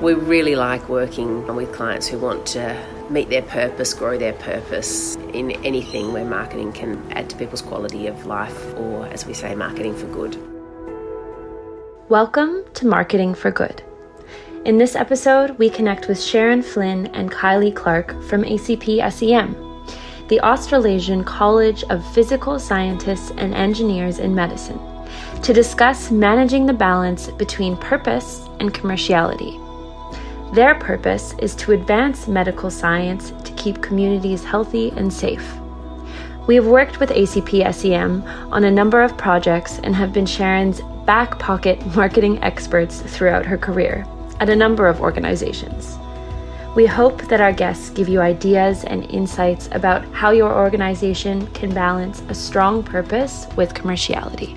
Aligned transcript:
We 0.00 0.12
really 0.12 0.56
like 0.56 0.88
working 0.88 1.46
with 1.54 1.72
clients 1.72 2.08
who 2.08 2.18
want 2.18 2.44
to 2.48 2.76
meet 3.10 3.30
their 3.30 3.42
purpose, 3.42 3.94
grow 3.94 4.18
their 4.18 4.32
purpose 4.32 5.14
in 5.32 5.52
anything 5.64 6.12
where 6.12 6.24
marketing 6.24 6.72
can 6.72 7.10
add 7.12 7.30
to 7.30 7.36
people's 7.36 7.62
quality 7.62 8.08
of 8.08 8.26
life, 8.26 8.74
or 8.74 9.06
as 9.06 9.24
we 9.24 9.32
say, 9.32 9.54
marketing 9.54 9.96
for 9.96 10.06
good. 10.08 10.36
Welcome 12.10 12.64
to 12.74 12.86
Marketing 12.86 13.34
for 13.34 13.50
Good. 13.50 13.82
In 14.66 14.78
this 14.78 14.96
episode, 14.96 15.56
we 15.58 15.70
connect 15.70 16.08
with 16.08 16.20
Sharon 16.20 16.60
Flynn 16.60 17.06
and 17.08 17.30
Kylie 17.30 17.74
Clarke 17.74 18.20
from 18.24 18.42
ACPSEM, 18.42 20.28
the 20.28 20.40
Australasian 20.40 21.24
College 21.24 21.84
of 21.84 22.04
Physical 22.12 22.58
Scientists 22.58 23.30
and 23.36 23.54
Engineers 23.54 24.18
in 24.18 24.34
Medicine, 24.34 24.80
to 25.42 25.52
discuss 25.52 26.10
managing 26.10 26.66
the 26.66 26.72
balance 26.72 27.28
between 27.28 27.76
purpose 27.76 28.46
and 28.60 28.74
commerciality. 28.74 29.63
Their 30.54 30.76
purpose 30.76 31.34
is 31.40 31.56
to 31.56 31.72
advance 31.72 32.28
medical 32.28 32.70
science 32.70 33.32
to 33.42 33.52
keep 33.54 33.82
communities 33.82 34.44
healthy 34.44 34.90
and 34.90 35.12
safe. 35.12 35.52
We 36.46 36.54
have 36.54 36.66
worked 36.68 37.00
with 37.00 37.10
ACPSEM 37.10 38.52
on 38.52 38.62
a 38.62 38.70
number 38.70 39.02
of 39.02 39.16
projects 39.16 39.80
and 39.82 39.96
have 39.96 40.12
been 40.12 40.26
Sharon's 40.26 40.80
back 41.06 41.40
pocket 41.40 41.84
marketing 41.96 42.40
experts 42.44 43.00
throughout 43.00 43.44
her 43.44 43.58
career 43.58 44.06
at 44.38 44.48
a 44.48 44.54
number 44.54 44.86
of 44.86 45.00
organizations. 45.00 45.98
We 46.76 46.86
hope 46.86 47.22
that 47.22 47.40
our 47.40 47.52
guests 47.52 47.90
give 47.90 48.08
you 48.08 48.20
ideas 48.20 48.84
and 48.84 49.10
insights 49.10 49.68
about 49.72 50.04
how 50.12 50.30
your 50.30 50.54
organization 50.54 51.48
can 51.48 51.74
balance 51.74 52.22
a 52.28 52.34
strong 52.34 52.84
purpose 52.84 53.48
with 53.56 53.74
commerciality. 53.74 54.56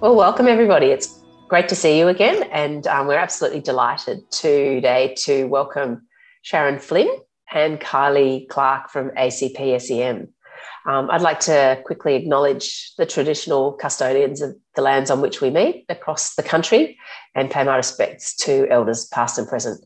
Well, 0.00 0.16
welcome 0.16 0.48
everybody. 0.48 0.86
It's 0.86 1.25
Great 1.48 1.68
to 1.68 1.76
see 1.76 1.96
you 1.96 2.08
again. 2.08 2.42
And 2.50 2.88
um, 2.88 3.06
we're 3.06 3.18
absolutely 3.18 3.60
delighted 3.60 4.28
today 4.32 5.14
to 5.18 5.44
welcome 5.44 6.08
Sharon 6.42 6.80
Flynn 6.80 7.08
and 7.52 7.78
Kylie 7.78 8.48
Clarke 8.48 8.90
from 8.90 9.10
ACPSEM. 9.10 10.26
Um, 10.86 11.08
I'd 11.08 11.22
like 11.22 11.38
to 11.40 11.80
quickly 11.86 12.16
acknowledge 12.16 12.92
the 12.98 13.06
traditional 13.06 13.74
custodians 13.74 14.40
of 14.42 14.56
the 14.74 14.82
lands 14.82 15.08
on 15.08 15.20
which 15.20 15.40
we 15.40 15.50
meet 15.50 15.84
across 15.88 16.34
the 16.34 16.42
country 16.42 16.98
and 17.36 17.48
pay 17.48 17.62
my 17.62 17.76
respects 17.76 18.34
to 18.38 18.66
elders 18.68 19.06
past 19.06 19.38
and 19.38 19.46
present. 19.46 19.84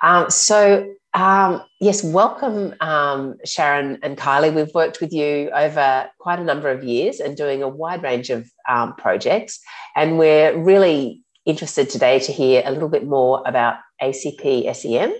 Um, 0.00 0.30
so, 0.30 0.94
um, 1.14 1.62
yes, 1.80 2.04
welcome, 2.04 2.74
um, 2.80 3.36
Sharon 3.44 3.98
and 4.02 4.16
Kylie. 4.16 4.54
We've 4.54 4.74
worked 4.74 5.00
with 5.00 5.12
you 5.12 5.50
over 5.54 6.10
quite 6.18 6.38
a 6.38 6.44
number 6.44 6.68
of 6.68 6.84
years 6.84 7.20
and 7.20 7.36
doing 7.36 7.62
a 7.62 7.68
wide 7.68 8.02
range 8.02 8.30
of 8.30 8.50
um, 8.68 8.94
projects. 8.96 9.60
And 9.96 10.18
we're 10.18 10.56
really 10.56 11.22
interested 11.46 11.88
today 11.88 12.18
to 12.20 12.32
hear 12.32 12.62
a 12.64 12.70
little 12.70 12.90
bit 12.90 13.06
more 13.06 13.42
about 13.46 13.76
ACPSEM, 14.02 15.12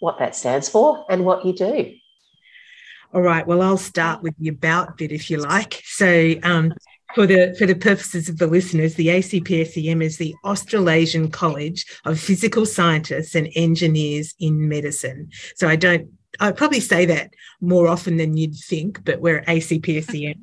what 0.00 0.18
that 0.18 0.36
stands 0.36 0.68
for, 0.68 1.04
and 1.08 1.24
what 1.24 1.44
you 1.44 1.54
do. 1.54 1.94
All 3.14 3.22
right. 3.22 3.46
Well, 3.46 3.62
I'll 3.62 3.76
start 3.76 4.22
with 4.22 4.34
the 4.38 4.48
about 4.48 4.98
bit 4.98 5.12
if 5.12 5.30
you 5.30 5.38
like. 5.38 5.80
So, 5.84 6.34
um, 6.42 6.74
for 7.14 7.26
the 7.26 7.54
for 7.58 7.66
the 7.66 7.74
purposes 7.74 8.28
of 8.28 8.38
the 8.38 8.46
listeners, 8.46 8.94
the 8.94 9.08
ACPSEM 9.08 10.02
is 10.02 10.16
the 10.16 10.34
Australasian 10.44 11.30
College 11.30 11.86
of 12.04 12.18
Physical 12.18 12.66
Scientists 12.66 13.34
and 13.34 13.48
Engineers 13.54 14.34
in 14.38 14.68
Medicine. 14.68 15.30
So 15.54 15.68
I 15.68 15.76
don't 15.76 16.08
I 16.40 16.52
probably 16.52 16.80
say 16.80 17.06
that 17.06 17.32
more 17.60 17.88
often 17.88 18.16
than 18.16 18.36
you'd 18.36 18.56
think, 18.56 19.04
but 19.04 19.20
we're 19.20 19.42
ACPSEM, 19.42 20.40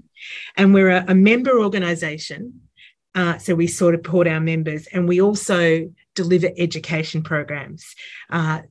and 0.55 0.73
we're 0.73 0.89
a, 0.89 1.05
a 1.09 1.15
member 1.15 1.59
organisation. 1.59 2.61
Uh, 3.13 3.37
so 3.37 3.53
we 3.55 3.67
sort 3.67 3.93
of 3.93 3.99
support 3.99 4.27
our 4.27 4.39
members, 4.39 4.87
and 4.93 5.07
we 5.07 5.21
also 5.21 5.91
deliver 6.15 6.49
education 6.57 7.23
programs. 7.23 7.95
Uh, 8.29 8.61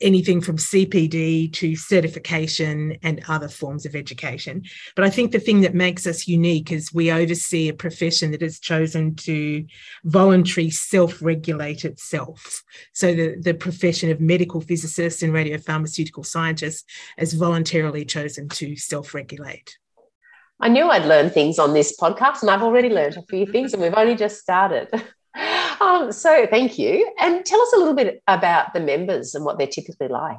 anything 0.00 0.40
from 0.40 0.56
CPD 0.56 1.52
to 1.54 1.74
certification 1.76 2.96
and 3.02 3.22
other 3.28 3.48
forms 3.48 3.84
of 3.84 3.94
education. 3.94 4.62
But 4.94 5.04
I 5.04 5.10
think 5.10 5.32
the 5.32 5.40
thing 5.40 5.60
that 5.62 5.74
makes 5.74 6.06
us 6.06 6.28
unique 6.28 6.70
is 6.70 6.92
we 6.92 7.10
oversee 7.10 7.68
a 7.68 7.74
profession 7.74 8.30
that 8.32 8.42
has 8.42 8.58
chosen 8.58 9.14
to 9.16 9.64
voluntarily 10.04 10.70
self 10.70 11.20
regulate 11.22 11.84
itself. 11.84 12.62
So 12.92 13.14
the, 13.14 13.36
the 13.40 13.54
profession 13.54 14.10
of 14.10 14.20
medical 14.20 14.60
physicists 14.60 15.22
and 15.22 15.32
radiopharmaceutical 15.32 16.24
scientists 16.24 16.84
has 17.16 17.32
voluntarily 17.32 18.04
chosen 18.04 18.48
to 18.50 18.76
self 18.76 19.14
regulate. 19.14 19.76
I 20.60 20.68
knew 20.68 20.88
I'd 20.90 21.06
learn 21.06 21.30
things 21.30 21.58
on 21.58 21.72
this 21.72 21.96
podcast, 21.96 22.42
and 22.42 22.50
I've 22.50 22.62
already 22.62 22.88
learned 22.88 23.16
a 23.16 23.22
few 23.22 23.46
things, 23.46 23.72
and 23.72 23.82
we've 23.82 23.94
only 23.94 24.16
just 24.16 24.40
started. 24.40 24.88
Um, 25.80 26.10
so 26.12 26.46
thank 26.50 26.78
you. 26.78 27.12
And 27.20 27.44
tell 27.44 27.60
us 27.60 27.72
a 27.72 27.78
little 27.78 27.94
bit 27.94 28.22
about 28.26 28.74
the 28.74 28.80
members 28.80 29.34
and 29.34 29.44
what 29.44 29.58
they're 29.58 29.66
typically 29.66 30.08
like. 30.08 30.38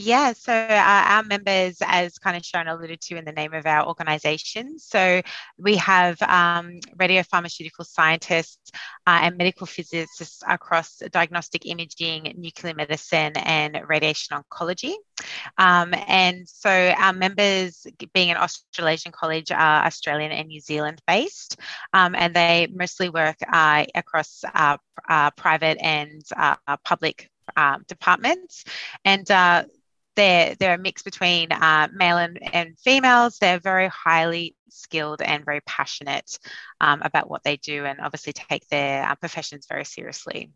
Yeah, 0.00 0.32
so 0.32 0.52
uh, 0.52 1.02
our 1.08 1.24
members, 1.24 1.78
as 1.80 2.20
kind 2.20 2.36
of 2.36 2.44
Sharon 2.44 2.68
alluded 2.68 3.00
to 3.00 3.16
in 3.16 3.24
the 3.24 3.32
name 3.32 3.52
of 3.52 3.66
our 3.66 3.84
organisation, 3.84 4.78
so 4.78 5.20
we 5.58 5.74
have 5.74 6.22
um, 6.22 6.78
radiopharmaceutical 6.96 7.84
scientists 7.84 8.70
uh, 9.08 9.18
and 9.22 9.36
medical 9.36 9.66
physicists 9.66 10.40
across 10.48 11.02
diagnostic 11.10 11.66
imaging, 11.66 12.32
nuclear 12.38 12.74
medicine, 12.74 13.32
and 13.38 13.80
radiation 13.88 14.40
oncology. 14.40 14.94
Um, 15.58 15.92
and 16.06 16.48
so 16.48 16.70
our 16.96 17.12
members, 17.12 17.84
being 18.14 18.30
an 18.30 18.36
Australasian 18.36 19.10
college, 19.10 19.50
are 19.50 19.84
Australian 19.84 20.30
and 20.30 20.46
New 20.46 20.60
Zealand 20.60 21.02
based, 21.08 21.56
um, 21.92 22.14
and 22.14 22.32
they 22.34 22.68
mostly 22.72 23.08
work 23.08 23.38
uh, 23.52 23.84
across 23.96 24.44
uh, 24.54 24.76
uh, 25.08 25.32
private 25.32 25.76
and 25.82 26.22
uh, 26.36 26.54
public 26.84 27.28
um, 27.56 27.84
departments. 27.88 28.64
And 29.04 29.28
uh, 29.30 29.64
they're, 30.18 30.56
they're 30.58 30.74
a 30.74 30.78
mix 30.78 31.02
between 31.02 31.52
uh, 31.52 31.86
male 31.92 32.18
and, 32.18 32.40
and 32.52 32.76
females. 32.80 33.38
They're 33.38 33.60
very 33.60 33.86
highly 33.86 34.56
skilled 34.68 35.22
and 35.22 35.44
very 35.44 35.60
passionate 35.60 36.38
um, 36.80 37.00
about 37.02 37.30
what 37.30 37.44
they 37.44 37.56
do 37.56 37.84
and 37.84 38.00
obviously 38.00 38.32
take 38.32 38.66
their 38.68 39.04
uh, 39.04 39.14
professions 39.14 39.66
very 39.68 39.84
seriously. 39.84 40.50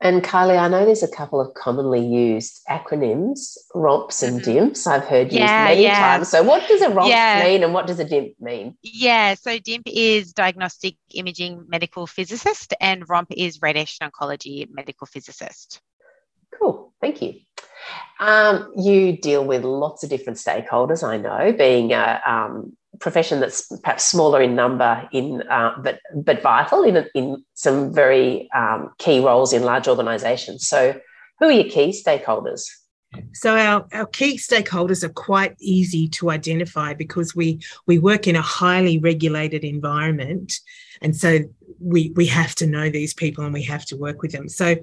And 0.00 0.22
Kylie, 0.22 0.58
I 0.58 0.68
know 0.68 0.84
there's 0.84 1.02
a 1.02 1.08
couple 1.08 1.40
of 1.40 1.52
commonly 1.54 2.04
used 2.06 2.60
acronyms, 2.68 3.56
ROMPs 3.74 4.22
and 4.22 4.40
mm-hmm. 4.40 4.52
DIMPs. 4.52 4.86
I've 4.86 5.04
heard 5.04 5.26
used 5.26 5.38
yeah, 5.38 5.64
many 5.64 5.82
yeah. 5.82 5.98
times. 5.98 6.28
So, 6.28 6.42
what 6.42 6.66
does 6.68 6.82
a 6.82 6.88
ROMP 6.88 7.08
yeah. 7.08 7.42
mean 7.42 7.62
and 7.62 7.72
what 7.72 7.86
does 7.86 7.98
a 7.98 8.04
DIMP 8.04 8.34
mean? 8.38 8.76
Yeah, 8.82 9.34
so 9.34 9.58
DIMP 9.58 9.86
is 9.86 10.34
Diagnostic 10.34 10.96
Imaging 11.14 11.64
Medical 11.68 12.06
Physicist, 12.06 12.74
and 12.78 13.08
ROMP 13.08 13.28
is 13.30 13.62
Radiation 13.62 14.10
Oncology 14.10 14.68
Medical 14.70 15.06
Physicist. 15.06 15.80
Cool, 16.58 16.92
thank 17.00 17.22
you. 17.22 17.34
Um, 18.18 18.72
you 18.76 19.16
deal 19.16 19.44
with 19.44 19.64
lots 19.64 20.02
of 20.02 20.10
different 20.10 20.38
stakeholders, 20.38 21.06
I 21.06 21.18
know, 21.18 21.52
being 21.52 21.92
a 21.92 22.20
um, 22.26 22.76
profession 22.98 23.40
that's 23.40 23.66
perhaps 23.82 24.04
smaller 24.04 24.40
in 24.40 24.54
number, 24.54 25.08
in 25.12 25.42
uh, 25.42 25.74
but 25.82 26.00
but 26.14 26.42
vital 26.42 26.82
in 26.82 27.06
in 27.14 27.44
some 27.54 27.92
very 27.92 28.48
um, 28.54 28.92
key 28.98 29.20
roles 29.20 29.52
in 29.52 29.62
large 29.62 29.86
organisations. 29.88 30.66
So, 30.66 30.98
who 31.38 31.46
are 31.46 31.52
your 31.52 31.70
key 31.70 31.90
stakeholders? 31.90 32.66
So 33.32 33.56
our, 33.56 33.86
our 33.92 34.06
key 34.06 34.36
stakeholders 34.36 35.02
are 35.02 35.10
quite 35.10 35.54
easy 35.58 36.08
to 36.08 36.30
identify 36.30 36.94
because 36.94 37.34
we 37.34 37.60
we 37.86 37.98
work 37.98 38.26
in 38.26 38.36
a 38.36 38.42
highly 38.42 38.98
regulated 38.98 39.64
environment, 39.64 40.60
and 41.00 41.16
so 41.16 41.40
we 41.80 42.12
we 42.16 42.26
have 42.26 42.54
to 42.56 42.66
know 42.66 42.90
these 42.90 43.14
people 43.14 43.44
and 43.44 43.54
we 43.54 43.62
have 43.64 43.84
to 43.86 43.96
work 43.96 44.22
with 44.22 44.32
them. 44.32 44.48
So 44.48 44.76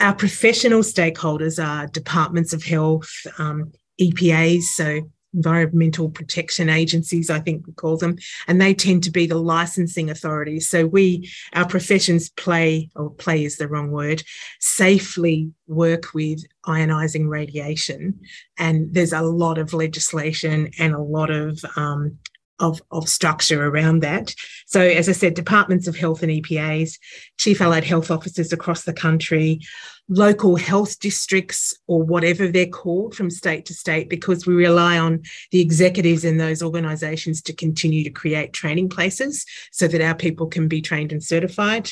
our 0.00 0.14
professional 0.14 0.80
stakeholders 0.80 1.64
are 1.64 1.86
departments 1.86 2.52
of 2.52 2.64
health, 2.64 3.10
um, 3.38 3.72
EPAs, 4.00 4.62
so 4.62 5.02
environmental 5.34 6.08
protection 6.08 6.70
agencies, 6.70 7.28
I 7.28 7.40
think 7.40 7.66
we 7.66 7.72
call 7.72 7.96
them, 7.96 8.16
and 8.46 8.60
they 8.60 8.72
tend 8.72 9.02
to 9.04 9.10
be 9.10 9.26
the 9.26 9.36
licensing 9.36 10.08
authorities. 10.08 10.68
So 10.68 10.86
we, 10.86 11.28
our 11.52 11.66
professions 11.66 12.30
play, 12.30 12.90
or 12.94 13.10
play 13.10 13.44
is 13.44 13.56
the 13.56 13.68
wrong 13.68 13.90
word, 13.90 14.22
safely 14.60 15.50
work 15.66 16.14
with 16.14 16.44
ionizing 16.66 17.28
radiation. 17.28 18.20
And 18.58 18.94
there's 18.94 19.12
a 19.12 19.22
lot 19.22 19.58
of 19.58 19.74
legislation 19.74 20.70
and 20.78 20.94
a 20.94 21.02
lot 21.02 21.30
of 21.30 21.64
um, 21.76 22.18
of, 22.60 22.80
of 22.90 23.08
structure 23.08 23.66
around 23.66 24.00
that. 24.00 24.34
So, 24.66 24.80
as 24.80 25.08
I 25.08 25.12
said, 25.12 25.34
departments 25.34 25.86
of 25.86 25.96
health 25.96 26.22
and 26.22 26.30
EPAs, 26.30 26.98
chief 27.38 27.60
allied 27.60 27.84
health 27.84 28.10
officers 28.10 28.52
across 28.52 28.82
the 28.84 28.92
country, 28.92 29.60
local 30.08 30.56
health 30.56 30.98
districts, 31.00 31.74
or 31.86 32.02
whatever 32.02 32.48
they're 32.48 32.66
called 32.66 33.14
from 33.14 33.30
state 33.30 33.66
to 33.66 33.74
state, 33.74 34.08
because 34.08 34.46
we 34.46 34.54
rely 34.54 34.98
on 34.98 35.22
the 35.50 35.60
executives 35.60 36.24
in 36.24 36.36
those 36.36 36.62
organisations 36.62 37.42
to 37.42 37.52
continue 37.52 38.04
to 38.04 38.10
create 38.10 38.52
training 38.52 38.88
places 38.88 39.46
so 39.72 39.88
that 39.88 40.00
our 40.00 40.14
people 40.14 40.46
can 40.46 40.68
be 40.68 40.80
trained 40.80 41.12
and 41.12 41.22
certified. 41.22 41.90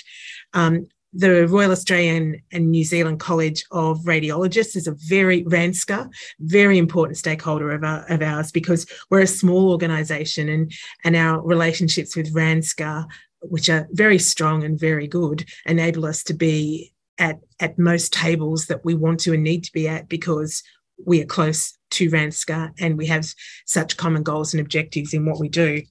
Um, 0.53 0.88
the 1.12 1.47
Royal 1.47 1.73
Australian 1.73 2.41
and 2.53 2.70
New 2.70 2.85
Zealand 2.85 3.20
College 3.20 3.64
of 3.70 4.00
Radiologists 4.00 4.76
is 4.76 4.87
a 4.87 4.97
very 5.06 5.44
RANZCR, 5.44 6.11
very 6.41 6.79
important 6.79 7.19
stakeholder 7.19 7.70
of, 7.70 7.85
our, 7.85 8.05
of 8.11 8.23
ours 8.23 8.50
because 8.50 8.87
we're 9.11 9.20
a 9.20 9.26
small 9.26 9.70
organisation 9.70 10.49
and 10.49 10.73
and 11.05 11.14
our 11.17 11.43
relationships 11.43 12.17
with 12.17 12.35
RANZCR 12.35 13.06
which 13.43 13.69
are 13.69 13.88
very 13.93 14.19
strong 14.19 14.64
and 14.64 14.79
very 14.79 15.06
good, 15.06 15.44
enable 15.67 16.06
us 16.06 16.23
to 16.25 16.35
be 16.35 16.93
at, 17.19 17.41
at 17.61 17.79
most 17.79 18.12
tables 18.12 18.67
that 18.67 18.85
we 18.85 18.94
want 18.94 19.20
to 19.20 19.32
and 19.32 19.43
need 19.43 19.64
to 19.64 19.73
be 19.73 19.88
at 19.88 20.09
because 20.09 20.62
we 21.05 21.20
are 21.20 21.26
close 21.26 21.76
to 21.91 22.11
RANZCR 22.11 22.73
and 22.79 22.97
we 22.97 23.06
have 23.06 23.26
such 23.67 23.97
common 23.97 24.23
goals 24.23 24.55
and 24.55 24.61
objectives 24.61 25.12
in 25.12 25.26
what 25.26 25.41
we 25.41 25.49
do. 25.49 25.82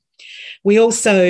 We 0.64 0.80
also, 0.80 1.28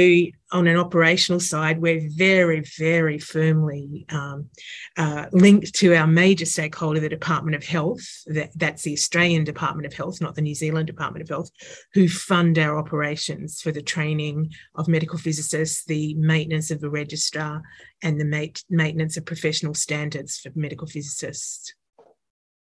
on 0.52 0.68
an 0.68 0.78
operational 0.78 1.40
side, 1.40 1.82
we're 1.82 2.10
very, 2.10 2.62
very 2.78 3.18
firmly 3.18 4.06
um, 4.10 4.50
uh, 4.98 5.26
linked 5.32 5.74
to 5.76 5.96
our 5.96 6.08
major 6.08 6.46
stakeholder, 6.46 7.00
the 7.00 7.10
Department 7.10 7.56
of 7.56 7.64
Health. 7.64 8.02
That, 8.28 8.52
that's 8.56 8.84
the 8.84 8.94
Australian 8.94 9.44
Department 9.44 9.86
of 9.86 9.94
Health, 9.94 10.22
not 10.22 10.36
the 10.36 10.42
New 10.42 10.56
Zealand 10.56 10.88
Department 10.88 11.24
of 11.24 11.30
Health, 11.30 11.50
who 11.94 12.08
fund 12.08 12.60
our 12.60 12.78
operations 12.78 13.62
for 13.62 13.72
the 13.72 13.82
training 13.82 14.52
of 14.76 14.88
medical 14.88 15.18
physicists, 15.18 15.86
the 15.86 16.14
maintenance 16.16 16.72
of 16.72 16.82
the 16.82 16.90
registrar, 16.90 17.62
and 18.04 18.20
the 18.20 18.62
maintenance 18.70 19.18
of 19.18 19.26
professional 19.26 19.74
standards 19.74 20.40
for 20.40 20.52
medical 20.56 20.88
physicists. 20.88 21.74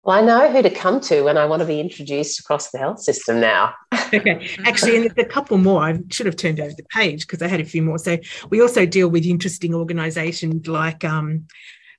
Well, 0.07 0.17
I 0.17 0.25
know 0.25 0.49
who 0.53 0.63
to 0.63 0.71
come 0.71 1.01
to 1.01 1.23
when 1.23 1.37
I 1.37 1.47
want 1.47 1.63
to 1.63 1.67
be 1.67 1.81
introduced 1.81 2.39
across 2.39 2.71
the 2.71 2.79
health 2.79 3.01
system 3.01 3.41
now. 3.41 3.75
okay. 4.15 4.49
Actually, 4.65 4.99
and 4.99 5.19
a 5.19 5.25
couple 5.25 5.59
more. 5.59 5.83
I 5.83 5.99
should 6.13 6.27
have 6.27 6.37
turned 6.37 6.61
over 6.61 6.73
the 6.77 6.87
page 6.95 7.27
because 7.27 7.43
I 7.43 7.49
had 7.49 7.61
a 7.61 7.65
few 7.65 7.83
more. 7.83 7.99
So 7.99 8.17
we 8.49 8.63
also 8.63 8.87
deal 8.87 9.09
with 9.09 9.27
interesting 9.27 9.75
organisations 9.75 10.69
like 10.69 11.03
um, 11.03 11.49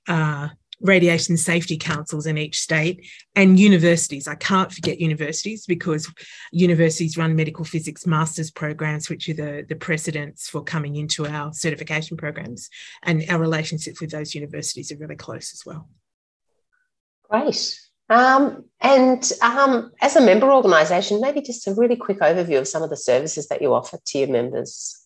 uh, 0.07 0.47
radiation 0.79 1.35
safety 1.35 1.75
councils 1.75 2.25
in 2.27 2.37
each 2.37 2.61
state 2.61 3.05
and 3.35 3.59
universities. 3.59 4.25
I 4.25 4.35
can't 4.35 4.71
forget 4.71 5.01
universities 5.01 5.65
because 5.65 6.09
universities 6.53 7.17
run 7.17 7.35
medical 7.35 7.65
physics 7.65 8.07
master's 8.07 8.51
programs, 8.51 9.09
which 9.09 9.27
are 9.27 9.33
the, 9.33 9.65
the 9.67 9.75
precedents 9.75 10.47
for 10.47 10.63
coming 10.63 10.95
into 10.95 11.27
our 11.27 11.51
certification 11.51 12.15
programs. 12.15 12.69
And 13.03 13.25
our 13.27 13.37
relationships 13.37 13.99
with 13.99 14.11
those 14.11 14.33
universities 14.33 14.93
are 14.93 14.97
really 14.97 15.17
close 15.17 15.53
as 15.53 15.63
well. 15.65 15.89
Great. 17.29 17.86
Um, 18.09 18.63
and 18.79 19.31
um, 19.41 19.91
as 20.01 20.15
a 20.15 20.21
member 20.21 20.51
organisation, 20.51 21.19
maybe 21.19 21.41
just 21.41 21.67
a 21.67 21.73
really 21.73 21.95
quick 21.95 22.19
overview 22.19 22.59
of 22.59 22.67
some 22.67 22.83
of 22.83 22.89
the 22.89 22.97
services 22.97 23.47
that 23.47 23.61
you 23.61 23.73
offer 23.73 23.97
to 24.03 24.17
your 24.17 24.29
members. 24.29 25.05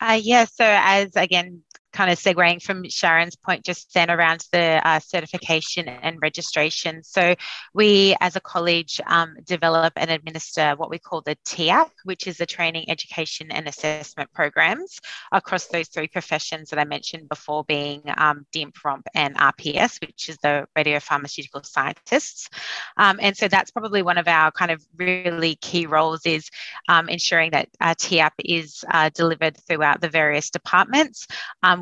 Uh, 0.00 0.18
yeah, 0.20 0.44
so 0.44 0.64
as 0.64 1.14
again, 1.16 1.62
kind 1.94 2.10
of 2.10 2.18
segueing 2.18 2.60
from 2.60 2.88
Sharon's 2.90 3.36
point 3.36 3.64
just 3.64 3.94
then 3.94 4.10
around 4.10 4.44
the 4.50 4.80
uh, 4.86 4.98
certification 4.98 5.88
and 5.88 6.18
registration. 6.20 7.04
So 7.04 7.36
we 7.72 8.16
as 8.20 8.34
a 8.34 8.40
college 8.40 9.00
um, 9.06 9.36
develop 9.44 9.92
and 9.96 10.10
administer 10.10 10.74
what 10.76 10.90
we 10.90 10.98
call 10.98 11.22
the 11.22 11.36
TEAP, 11.44 11.86
which 12.02 12.26
is 12.26 12.36
the 12.36 12.46
training, 12.46 12.90
education 12.90 13.52
and 13.52 13.68
assessment 13.68 14.30
programs 14.32 14.98
across 15.30 15.66
those 15.66 15.88
three 15.88 16.08
professions 16.08 16.70
that 16.70 16.80
I 16.80 16.84
mentioned 16.84 17.28
before 17.28 17.62
being 17.64 18.02
um, 18.16 18.44
DIMP, 18.52 18.74
ROMP 18.84 19.04
and 19.14 19.36
RPS, 19.36 20.00
which 20.00 20.28
is 20.28 20.36
the 20.38 20.66
radiopharmaceutical 20.76 21.64
scientists. 21.64 22.50
Um, 22.96 23.18
and 23.22 23.36
so 23.36 23.46
that's 23.46 23.70
probably 23.70 24.02
one 24.02 24.18
of 24.18 24.26
our 24.26 24.50
kind 24.50 24.72
of 24.72 24.84
really 24.96 25.54
key 25.56 25.86
roles 25.86 26.26
is 26.26 26.50
um, 26.88 27.08
ensuring 27.08 27.52
that 27.52 27.68
uh, 27.80 27.94
TEAP 27.96 28.32
is 28.44 28.84
uh, 28.90 29.10
delivered 29.14 29.56
throughout 29.68 30.00
the 30.00 30.08
various 30.08 30.50
departments. 30.50 31.28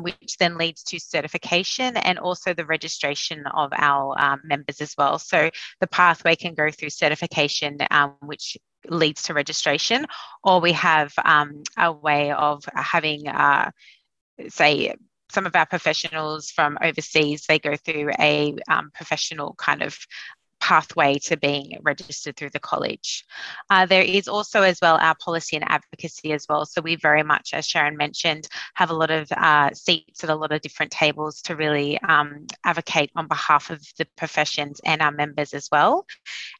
Which 0.03 0.37
then 0.39 0.57
leads 0.57 0.83
to 0.83 0.99
certification 0.99 1.97
and 1.97 2.19
also 2.19 2.53
the 2.53 2.65
registration 2.65 3.45
of 3.47 3.71
our 3.75 4.15
um, 4.19 4.41
members 4.43 4.81
as 4.81 4.93
well. 4.97 5.17
So 5.17 5.49
the 5.79 5.87
pathway 5.87 6.35
can 6.35 6.53
go 6.53 6.69
through 6.69 6.89
certification, 6.89 7.77
um, 7.89 8.15
which 8.21 8.57
leads 8.89 9.23
to 9.23 9.33
registration, 9.33 10.05
or 10.43 10.59
we 10.59 10.73
have 10.73 11.13
um, 11.23 11.63
a 11.77 11.91
way 11.91 12.31
of 12.31 12.63
having, 12.75 13.27
uh, 13.27 13.71
say, 14.49 14.93
some 15.31 15.45
of 15.45 15.55
our 15.55 15.65
professionals 15.65 16.51
from 16.51 16.77
overseas, 16.81 17.45
they 17.47 17.59
go 17.59 17.75
through 17.75 18.11
a 18.19 18.55
um, 18.67 18.91
professional 18.93 19.55
kind 19.57 19.81
of 19.81 19.97
pathway 20.63 21.19
to 21.19 21.35
being 21.35 21.77
registered 21.81 22.37
through 22.37 22.49
the 22.51 22.59
college. 22.59 23.25
Uh, 23.69 23.85
there 23.85 24.01
is 24.01 24.29
also 24.29 24.61
as 24.61 24.79
well 24.81 24.97
our 25.01 25.15
policy 25.15 25.57
and 25.57 25.69
advocacy 25.69 26.31
as 26.31 26.45
well. 26.47 26.65
So 26.65 26.79
we 26.79 26.95
very 26.95 27.21
much, 27.21 27.49
as 27.53 27.67
Sharon 27.67 27.97
mentioned, 27.97 28.47
have 28.75 28.89
a 28.89 28.93
lot 28.93 29.11
of 29.11 29.29
uh, 29.33 29.71
seats 29.73 30.23
at 30.23 30.29
a 30.29 30.35
lot 30.35 30.53
of 30.53 30.61
different 30.61 30.93
tables 30.93 31.41
to 31.43 31.57
really 31.57 31.99
um, 32.03 32.47
advocate 32.63 33.11
on 33.13 33.27
behalf 33.27 33.71
of 33.71 33.81
the 33.97 34.07
professions 34.15 34.79
and 34.85 35.01
our 35.01 35.11
members 35.11 35.53
as 35.53 35.67
well. 35.69 36.05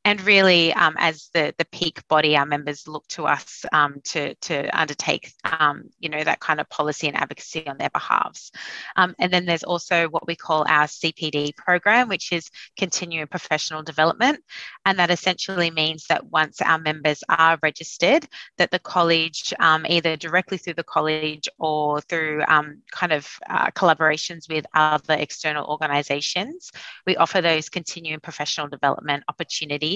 And 0.05 0.19
really, 0.25 0.73
um, 0.73 0.95
as 0.97 1.29
the 1.33 1.53
the 1.57 1.65
peak 1.65 2.05
body, 2.09 2.35
our 2.35 2.45
members 2.45 2.89
look 2.89 3.07
to 3.09 3.25
us 3.25 3.63
um, 3.71 4.01
to 4.03 4.35
to 4.35 4.67
undertake, 4.77 5.31
um, 5.45 5.83
you 5.99 6.09
know, 6.09 6.21
that 6.21 6.41
kind 6.41 6.59
of 6.59 6.69
policy 6.69 7.07
and 7.07 7.15
advocacy 7.15 7.65
on 7.67 7.77
their 7.77 7.89
behalves. 7.89 8.51
Um, 8.97 9.15
and 9.17 9.31
then 9.31 9.45
there's 9.45 9.63
also 9.63 10.09
what 10.09 10.27
we 10.27 10.35
call 10.35 10.65
our 10.67 10.87
CPD 10.87 11.55
program, 11.55 12.09
which 12.09 12.33
is 12.33 12.49
continuing 12.77 13.27
professional 13.27 13.81
development. 13.81 14.39
And 14.85 14.99
that 14.99 15.09
essentially 15.09 15.71
means 15.71 16.05
that 16.07 16.25
once 16.25 16.61
our 16.61 16.79
members 16.79 17.23
are 17.29 17.57
registered, 17.63 18.27
that 18.57 18.71
the 18.71 18.79
college, 18.79 19.53
um, 19.59 19.85
either 19.87 20.17
directly 20.17 20.57
through 20.57 20.73
the 20.73 20.83
college 20.83 21.47
or 21.59 22.01
through 22.01 22.43
um, 22.49 22.81
kind 22.91 23.13
of 23.13 23.29
uh, 23.49 23.71
collaborations 23.71 24.49
with 24.49 24.65
other 24.73 25.13
external 25.13 25.65
organisations, 25.65 26.73
we 27.07 27.15
offer 27.15 27.39
those 27.39 27.69
continuing 27.69 28.19
professional 28.19 28.67
development 28.67 29.23
opportunities 29.29 29.92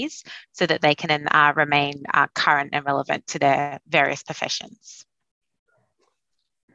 so 0.52 0.66
that 0.66 0.82
they 0.82 0.96
can 0.96 1.08
then 1.08 1.28
uh, 1.32 1.54
remain 1.56 2.04
uh, 2.14 2.28
current 2.36 2.70
and 2.74 2.86
relevant 2.86 3.26
to 3.28 3.40
their 3.40 3.80
various 3.88 4.24
professions. 4.24 5.06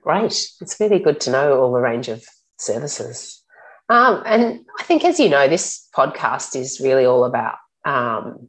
Great. 0.02 0.50
It's 0.60 0.80
really 0.80 0.98
good 0.98 1.20
to 1.22 1.30
know 1.30 1.60
all 1.60 1.72
the 1.72 1.78
range 1.80 2.08
of 2.08 2.24
services. 2.58 3.42
Um, 3.88 4.22
and 4.26 4.60
I 4.80 4.82
think, 4.84 5.04
as 5.04 5.20
you 5.20 5.28
know, 5.28 5.48
this 5.48 5.88
podcast 5.94 6.56
is 6.56 6.80
really 6.80 7.04
all 7.04 7.24
about 7.24 7.56
um, 7.84 8.48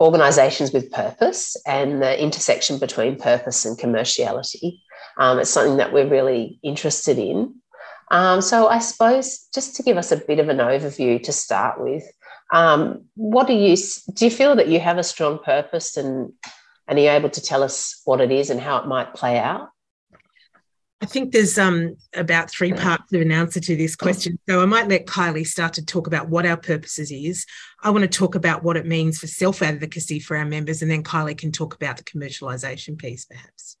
organisations 0.00 0.72
with 0.72 0.92
purpose 0.92 1.56
and 1.66 2.02
the 2.02 2.22
intersection 2.22 2.78
between 2.78 3.16
purpose 3.16 3.64
and 3.64 3.78
commerciality. 3.78 4.78
Um, 5.18 5.38
it's 5.38 5.50
something 5.50 5.78
that 5.78 5.92
we're 5.92 6.08
really 6.08 6.60
interested 6.62 7.18
in. 7.18 7.54
Um, 8.10 8.40
so, 8.42 8.68
I 8.68 8.78
suppose 8.78 9.48
just 9.54 9.74
to 9.76 9.82
give 9.82 9.96
us 9.96 10.12
a 10.12 10.18
bit 10.18 10.38
of 10.38 10.48
an 10.48 10.58
overview 10.58 11.22
to 11.22 11.32
start 11.32 11.80
with, 11.80 12.04
um, 12.52 13.04
what 13.14 13.46
do 13.46 13.54
you 13.54 13.76
do? 13.76 14.24
You 14.26 14.30
feel 14.30 14.56
that 14.56 14.68
you 14.68 14.80
have 14.80 14.98
a 14.98 15.02
strong 15.02 15.38
purpose, 15.38 15.96
and 15.96 16.32
and 16.88 16.98
are 16.98 17.02
you 17.02 17.10
able 17.10 17.30
to 17.30 17.40
tell 17.40 17.62
us 17.62 18.00
what 18.04 18.20
it 18.20 18.30
is 18.30 18.50
and 18.50 18.60
how 18.60 18.78
it 18.78 18.86
might 18.86 19.14
play 19.14 19.38
out? 19.38 19.70
I 21.02 21.06
think 21.06 21.32
there's 21.32 21.58
um, 21.58 21.96
about 22.14 22.50
three 22.50 22.72
parts 22.72 23.12
of 23.12 23.20
an 23.20 23.30
answer 23.30 23.60
to 23.60 23.76
this 23.76 23.94
question. 23.94 24.38
So 24.48 24.62
I 24.62 24.64
might 24.64 24.88
let 24.88 25.06
Kylie 25.06 25.46
start 25.46 25.74
to 25.74 25.84
talk 25.84 26.06
about 26.06 26.30
what 26.30 26.46
our 26.46 26.56
purposes 26.56 27.12
is. 27.12 27.44
I 27.82 27.90
want 27.90 28.02
to 28.02 28.18
talk 28.18 28.34
about 28.34 28.62
what 28.62 28.78
it 28.78 28.86
means 28.86 29.18
for 29.18 29.26
self 29.26 29.60
advocacy 29.60 30.20
for 30.20 30.36
our 30.36 30.46
members, 30.46 30.82
and 30.82 30.90
then 30.90 31.02
Kylie 31.02 31.36
can 31.36 31.52
talk 31.52 31.74
about 31.74 31.98
the 31.98 32.04
commercialisation 32.04 32.96
piece, 32.96 33.24
perhaps. 33.24 33.76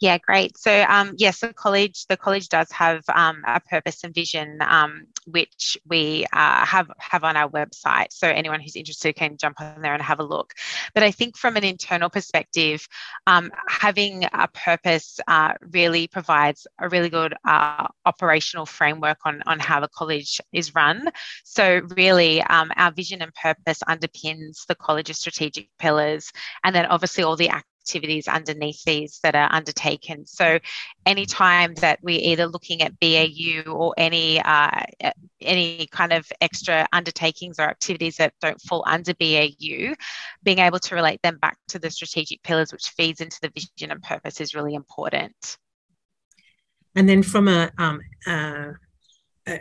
Yeah, 0.00 0.18
great. 0.18 0.56
So 0.56 0.84
um, 0.88 1.14
yes, 1.18 1.40
the 1.40 1.52
college 1.52 2.06
the 2.06 2.16
college 2.16 2.48
does 2.48 2.70
have 2.72 3.02
um, 3.12 3.42
a 3.46 3.60
purpose 3.60 4.04
and 4.04 4.14
vision, 4.14 4.58
um, 4.60 5.06
which 5.26 5.76
we 5.86 6.24
uh, 6.32 6.64
have 6.64 6.90
have 6.98 7.24
on 7.24 7.36
our 7.36 7.48
website. 7.50 8.06
So 8.12 8.28
anyone 8.28 8.60
who's 8.60 8.76
interested 8.76 9.16
can 9.16 9.36
jump 9.36 9.60
on 9.60 9.82
there 9.82 9.94
and 9.94 10.02
have 10.02 10.20
a 10.20 10.24
look. 10.24 10.54
But 10.94 11.02
I 11.02 11.10
think 11.10 11.36
from 11.36 11.56
an 11.56 11.64
internal 11.64 12.10
perspective, 12.10 12.86
um, 13.26 13.50
having 13.68 14.24
a 14.32 14.48
purpose 14.48 15.18
uh, 15.26 15.54
really 15.72 16.06
provides 16.06 16.66
a 16.78 16.88
really 16.88 17.08
good 17.08 17.34
uh, 17.44 17.88
operational 18.04 18.66
framework 18.66 19.18
on 19.24 19.42
on 19.46 19.58
how 19.58 19.80
the 19.80 19.88
college 19.88 20.40
is 20.52 20.74
run. 20.74 21.08
So 21.44 21.80
really, 21.96 22.40
um, 22.42 22.70
our 22.76 22.92
vision 22.92 23.20
and 23.22 23.34
purpose 23.34 23.80
underpins 23.88 24.66
the 24.66 24.76
college's 24.76 25.18
strategic 25.18 25.68
pillars, 25.78 26.32
and 26.64 26.74
then 26.74 26.86
obviously 26.86 27.24
all 27.24 27.36
the 27.36 27.50
activities 27.88 28.28
underneath 28.28 28.82
these 28.84 29.18
that 29.22 29.34
are 29.34 29.48
undertaken. 29.52 30.26
So, 30.26 30.58
anytime 31.06 31.74
that 31.76 31.98
we're 32.02 32.20
either 32.20 32.46
looking 32.46 32.82
at 32.82 32.98
BAU 33.00 33.70
or 33.70 33.94
any 33.96 34.40
uh, 34.40 34.82
any 35.40 35.88
kind 35.90 36.12
of 36.12 36.26
extra 36.40 36.86
undertakings 36.92 37.58
or 37.58 37.62
activities 37.62 38.16
that 38.16 38.34
don't 38.40 38.60
fall 38.60 38.84
under 38.86 39.14
BAU, 39.14 39.94
being 40.42 40.58
able 40.58 40.78
to 40.80 40.94
relate 40.94 41.20
them 41.22 41.38
back 41.38 41.58
to 41.68 41.78
the 41.78 41.90
strategic 41.90 42.42
pillars, 42.42 42.72
which 42.72 42.90
feeds 42.90 43.20
into 43.20 43.38
the 43.40 43.50
vision 43.54 43.90
and 43.90 44.02
purpose, 44.02 44.40
is 44.40 44.54
really 44.54 44.74
important. 44.74 45.56
And 46.94 47.08
then, 47.08 47.22
from 47.22 47.48
a 47.48 47.70
um, 47.78 48.00
uh, 48.26 48.72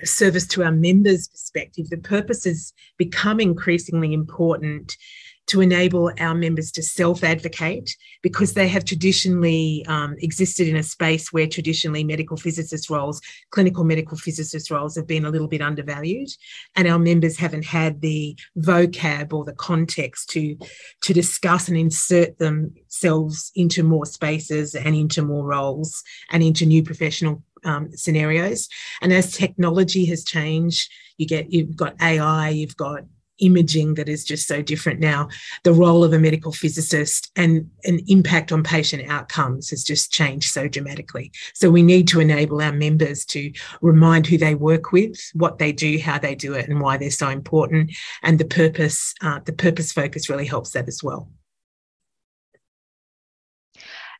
service 0.03 0.47
to 0.47 0.63
our 0.63 0.71
members 0.71 1.27
perspective, 1.27 1.89
the 1.89 1.97
purpose 1.97 2.43
has 2.43 2.73
become 2.97 3.39
increasingly 3.39 4.13
important 4.13 4.97
to 5.47 5.61
enable 5.61 6.11
our 6.19 6.35
members 6.35 6.71
to 6.73 6.83
self 6.83 7.23
advocate 7.23 7.95
because 8.21 8.53
they 8.53 8.67
have 8.67 8.85
traditionally 8.85 9.85
um, 9.87 10.15
existed 10.19 10.67
in 10.67 10.75
a 10.75 10.83
space 10.83 11.31
where 11.31 11.47
traditionally 11.47 12.03
medical 12.03 12.37
physicist 12.37 12.89
roles, 12.89 13.21
clinical 13.51 13.83
medical 13.83 14.17
physicist 14.17 14.69
roles 14.69 14.95
have 14.95 15.07
been 15.07 15.25
a 15.25 15.29
little 15.29 15.47
bit 15.47 15.61
undervalued. 15.61 16.29
And 16.75 16.87
our 16.87 16.99
members 16.99 17.37
haven't 17.37 17.65
had 17.65 18.01
the 18.01 18.37
vocab 18.57 19.33
or 19.33 19.45
the 19.45 19.53
context 19.53 20.29
to, 20.31 20.57
to 21.01 21.13
discuss 21.13 21.67
and 21.67 21.77
insert 21.77 22.37
themselves 22.37 23.51
into 23.55 23.83
more 23.83 24.05
spaces 24.05 24.75
and 24.75 24.95
into 24.95 25.21
more 25.21 25.45
roles 25.45 26.03
and 26.31 26.43
into 26.43 26.65
new 26.65 26.83
professional 26.83 27.43
um, 27.63 27.89
scenarios. 27.95 28.67
And 29.01 29.13
as 29.13 29.33
technology 29.33 30.05
has 30.05 30.23
changed, 30.23 30.91
you 31.17 31.25
get 31.25 31.51
you've 31.51 31.75
got 31.75 31.95
AI, 32.01 32.49
you've 32.49 32.77
got 32.77 33.03
imaging 33.39 33.95
that 33.95 34.09
is 34.09 34.23
just 34.23 34.47
so 34.47 34.61
different 34.61 34.99
now. 34.99 35.29
The 35.63 35.73
role 35.73 36.03
of 36.03 36.13
a 36.13 36.19
medical 36.19 36.51
physicist 36.51 37.31
and 37.35 37.69
an 37.83 37.99
impact 38.07 38.51
on 38.51 38.63
patient 38.63 39.09
outcomes 39.09 39.69
has 39.69 39.83
just 39.83 40.11
changed 40.11 40.51
so 40.51 40.67
dramatically. 40.67 41.31
So 41.53 41.69
we 41.69 41.83
need 41.83 42.07
to 42.09 42.19
enable 42.19 42.61
our 42.61 42.71
members 42.71 43.25
to 43.25 43.51
remind 43.81 44.27
who 44.27 44.37
they 44.37 44.55
work 44.55 44.91
with, 44.91 45.19
what 45.33 45.59
they 45.59 45.71
do, 45.71 45.99
how 45.99 46.19
they 46.19 46.35
do 46.35 46.53
it, 46.53 46.67
and 46.67 46.81
why 46.81 46.97
they're 46.97 47.11
so 47.11 47.29
important. 47.29 47.91
And 48.23 48.39
the 48.39 48.45
purpose, 48.45 49.13
uh, 49.21 49.39
the 49.45 49.53
purpose 49.53 49.91
focus 49.91 50.29
really 50.29 50.45
helps 50.45 50.71
that 50.71 50.87
as 50.87 51.03
well. 51.03 51.29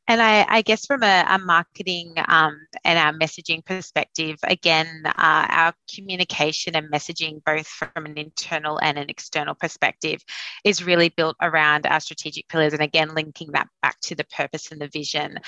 And 0.08 0.22
I, 0.22 0.46
I, 0.48 0.62
guess 0.62 0.86
from 0.86 1.04
a, 1.04 1.26
a 1.28 1.38
marketing 1.38 2.14
um, 2.28 2.58
and 2.86 2.98
our 2.98 3.14
messaging 3.14 3.64
perspective, 3.66 4.38
again, 4.44 5.04
uh, 5.06 5.12
our 5.50 5.74
communication 5.94 6.76
and 6.76 6.92
messaging, 6.92 7.44
both 7.44 7.68
from 7.68 8.06
an 8.06 8.18
internal 8.18 8.80
and 8.80 8.98
an 8.98 9.10
external 9.10 9.54
perspective, 9.54 10.24
is 10.64 10.84
really 10.84 11.10
built 11.10 11.36
around 11.42 11.86
our 11.86 12.00
strategic 12.00 12.48
pillars. 12.48 12.74
And 12.74 12.82
again, 12.82 13.14
linking 13.16 13.52
that 13.52 13.68
back 13.82 14.00
to 14.02 14.16
the 14.16 14.26
purpose 14.26 14.72
and 14.72 14.80
the 14.80 14.88
vision. 14.88 15.40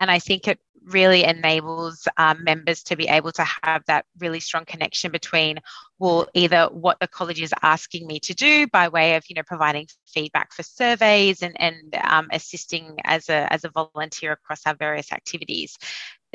And 0.00 0.10
I 0.10 0.18
think 0.20 0.46
it 0.46 0.60
really 0.86 1.24
enables 1.24 2.06
um, 2.16 2.44
members 2.44 2.82
to 2.84 2.96
be 2.96 3.08
able 3.08 3.32
to 3.32 3.46
have 3.62 3.82
that 3.86 4.04
really 4.18 4.40
strong 4.40 4.64
connection 4.64 5.10
between 5.10 5.58
well 5.98 6.26
either 6.34 6.68
what 6.72 6.98
the 7.00 7.06
college 7.06 7.40
is 7.40 7.54
asking 7.62 8.06
me 8.06 8.18
to 8.20 8.34
do 8.34 8.66
by 8.68 8.88
way 8.88 9.16
of 9.16 9.24
you 9.28 9.34
know 9.34 9.42
providing 9.46 9.86
feedback 10.06 10.52
for 10.52 10.62
surveys 10.62 11.42
and 11.42 11.60
and 11.60 11.94
um, 12.02 12.28
assisting 12.32 12.96
as 13.04 13.28
a 13.28 13.52
as 13.52 13.64
a 13.64 13.70
volunteer 13.70 14.32
across 14.32 14.60
our 14.66 14.74
various 14.74 15.12
activities 15.12 15.76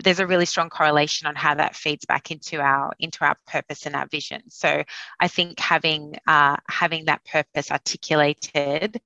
there's 0.03 0.19
a 0.19 0.27
really 0.27 0.45
strong 0.45 0.69
correlation 0.69 1.27
on 1.27 1.35
how 1.35 1.55
that 1.55 1.75
feeds 1.75 2.05
back 2.05 2.31
into 2.31 2.59
our 2.59 2.93
into 2.99 3.25
our 3.25 3.35
purpose 3.47 3.85
and 3.85 3.95
our 3.95 4.07
vision 4.07 4.41
so 4.49 4.83
i 5.19 5.27
think 5.27 5.59
having 5.59 6.15
uh, 6.27 6.57
having 6.69 7.05
that 7.05 7.23
purpose 7.25 7.71
articulated 7.71 8.99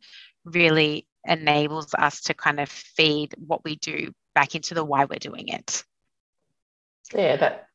really 0.45 1.07
enables 1.25 1.93
us 1.93 2.22
to 2.22 2.33
kind 2.33 2.60
of 2.60 2.69
feed 2.69 3.33
what 3.38 3.63
we 3.63 3.75
do 3.77 4.12
back 4.36 4.55
into 4.55 4.74
the 4.74 4.83
why 4.83 5.05
we're 5.05 5.19
doing 5.19 5.50
it. 5.50 5.83
Yeah, 7.13 7.38
that 7.38 7.67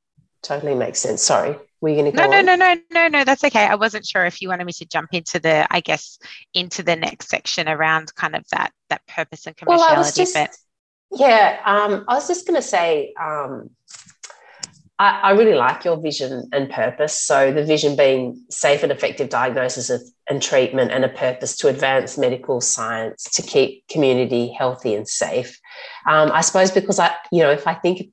totally 0.42 0.74
makes 0.74 0.98
sense. 0.98 1.22
Sorry, 1.22 1.56
were 1.80 1.90
you 1.90 1.96
going 1.96 2.10
to 2.10 2.16
go? 2.16 2.26
No, 2.26 2.38
on? 2.38 2.46
no, 2.46 2.56
no, 2.56 2.74
no, 2.74 2.80
no, 2.90 3.08
no. 3.08 3.24
That's 3.24 3.44
okay. 3.44 3.64
I 3.64 3.76
wasn't 3.76 4.06
sure 4.06 4.24
if 4.24 4.42
you 4.42 4.48
wanted 4.48 4.64
me 4.64 4.72
to 4.72 4.86
jump 4.86 5.10
into 5.12 5.38
the, 5.38 5.66
I 5.70 5.80
guess, 5.80 6.18
into 6.54 6.82
the 6.82 6.96
next 6.96 7.28
section 7.28 7.68
around 7.68 8.14
kind 8.14 8.34
of 8.34 8.44
that 8.52 8.72
that 8.90 9.06
purpose 9.06 9.46
and 9.46 9.56
commerciality. 9.56 9.66
Well, 9.66 9.82
I 9.82 9.98
was 9.98 10.14
just, 10.14 10.34
but 10.34 10.56
yeah, 11.12 11.60
um, 11.64 12.04
I 12.08 12.14
was 12.14 12.26
just 12.26 12.46
going 12.46 12.60
to 12.60 12.66
say, 12.66 13.14
um, 13.20 13.70
I, 14.98 15.20
I, 15.22 15.30
really 15.32 15.54
like 15.54 15.84
your 15.84 16.00
vision 16.00 16.48
and 16.52 16.68
purpose. 16.68 17.16
So 17.18 17.52
the 17.52 17.64
vision 17.64 17.96
being 17.96 18.44
safe 18.50 18.82
and 18.82 18.90
effective 18.90 19.28
diagnosis 19.28 19.90
of, 19.90 20.02
and 20.28 20.42
treatment, 20.42 20.90
and 20.90 21.04
a 21.04 21.08
purpose 21.08 21.56
to 21.58 21.68
advance 21.68 22.18
medical 22.18 22.60
science 22.60 23.24
to 23.34 23.42
keep 23.42 23.86
community 23.88 24.48
healthy 24.48 24.94
and 24.94 25.08
safe. 25.08 25.58
Um, 26.06 26.32
I 26.32 26.40
suppose 26.40 26.70
because 26.70 26.98
I, 26.98 27.14
you 27.30 27.42
know, 27.42 27.50
if 27.50 27.66
I 27.66 27.74
think, 27.74 28.10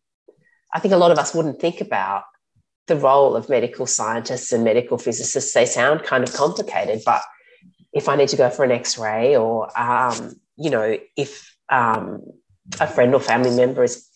I 0.73 0.79
think 0.79 0.93
a 0.93 0.97
lot 0.97 1.11
of 1.11 1.17
us 1.17 1.33
wouldn't 1.33 1.59
think 1.59 1.81
about 1.81 2.23
the 2.87 2.95
role 2.95 3.35
of 3.35 3.49
medical 3.49 3.85
scientists 3.85 4.51
and 4.51 4.63
medical 4.63 4.97
physicists. 4.97 5.53
They 5.53 5.65
sound 5.65 6.03
kind 6.03 6.23
of 6.23 6.33
complicated, 6.33 7.01
but 7.05 7.21
if 7.93 8.07
I 8.09 8.15
need 8.15 8.29
to 8.29 8.37
go 8.37 8.49
for 8.49 8.63
an 8.63 8.71
X-ray, 8.71 9.35
or 9.35 9.69
um, 9.79 10.35
you 10.57 10.69
know, 10.69 10.97
if 11.15 11.55
um, 11.69 12.21
a 12.79 12.87
friend 12.87 13.13
or 13.13 13.19
family 13.19 13.55
member 13.55 13.83
is 13.83 14.09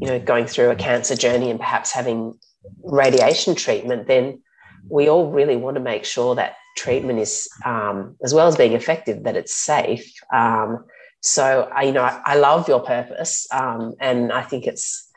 you 0.00 0.08
know, 0.08 0.18
going 0.18 0.46
through 0.46 0.70
a 0.70 0.76
cancer 0.76 1.16
journey 1.16 1.50
and 1.50 1.60
perhaps 1.60 1.92
having 1.92 2.38
radiation 2.82 3.54
treatment, 3.54 4.06
then 4.06 4.42
we 4.88 5.08
all 5.08 5.30
really 5.30 5.56
want 5.56 5.76
to 5.76 5.80
make 5.80 6.04
sure 6.04 6.34
that 6.34 6.56
treatment 6.76 7.18
is, 7.18 7.48
um, 7.64 8.16
as 8.22 8.32
well 8.32 8.46
as 8.46 8.56
being 8.56 8.72
effective, 8.72 9.24
that 9.24 9.36
it's 9.36 9.54
safe. 9.54 10.12
Um, 10.34 10.84
so, 11.20 11.68
I, 11.74 11.82
you 11.82 11.92
know, 11.92 12.02
I, 12.02 12.20
I 12.24 12.36
love 12.36 12.68
your 12.68 12.80
purpose, 12.80 13.46
um, 13.52 13.94
and 14.00 14.32
I 14.32 14.42
think 14.42 14.66
it's 14.66 15.09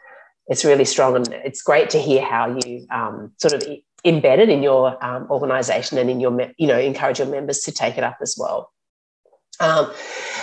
it's 0.47 0.65
really 0.65 0.85
strong, 0.85 1.15
and 1.15 1.27
it's 1.31 1.62
great 1.62 1.89
to 1.91 2.00
hear 2.00 2.23
how 2.23 2.57
you 2.65 2.85
um, 2.91 3.31
sort 3.38 3.53
of 3.53 3.63
embed 4.05 4.39
it 4.39 4.50
in 4.50 4.62
your 4.62 5.03
um, 5.03 5.27
organisation 5.29 5.97
and 5.97 6.09
in 6.09 6.19
your, 6.19 6.51
you 6.57 6.67
know, 6.67 6.77
encourage 6.77 7.19
your 7.19 7.27
members 7.27 7.59
to 7.62 7.71
take 7.71 7.97
it 7.97 8.03
up 8.03 8.17
as 8.21 8.35
well. 8.38 8.71
Um, 9.59 9.91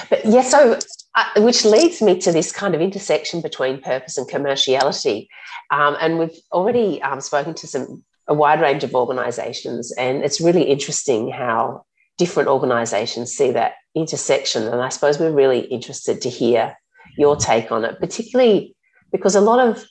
but 0.08 0.24
yeah, 0.24 0.42
so 0.42 0.78
uh, 1.14 1.42
which 1.42 1.64
leads 1.64 2.00
me 2.00 2.18
to 2.20 2.32
this 2.32 2.52
kind 2.52 2.74
of 2.74 2.80
intersection 2.80 3.40
between 3.40 3.82
purpose 3.82 4.16
and 4.16 4.28
commerciality. 4.28 5.26
Um, 5.70 5.96
and 6.00 6.18
we've 6.18 6.38
already 6.52 7.02
um, 7.02 7.20
spoken 7.20 7.54
to 7.54 7.66
some 7.66 8.04
a 8.28 8.34
wide 8.34 8.60
range 8.60 8.84
of 8.84 8.94
organisations, 8.94 9.92
and 9.92 10.22
it's 10.22 10.40
really 10.40 10.62
interesting 10.62 11.30
how 11.30 11.84
different 12.16 12.48
organisations 12.48 13.32
see 13.32 13.50
that 13.50 13.72
intersection. 13.96 14.68
And 14.68 14.80
I 14.80 14.88
suppose 14.88 15.18
we're 15.18 15.32
really 15.32 15.60
interested 15.60 16.20
to 16.22 16.30
hear 16.30 16.76
your 17.18 17.34
take 17.34 17.72
on 17.72 17.84
it, 17.84 17.98
particularly 17.98 18.76
because 19.12 19.34
a 19.34 19.40
lot 19.40 19.66
of 19.66 19.86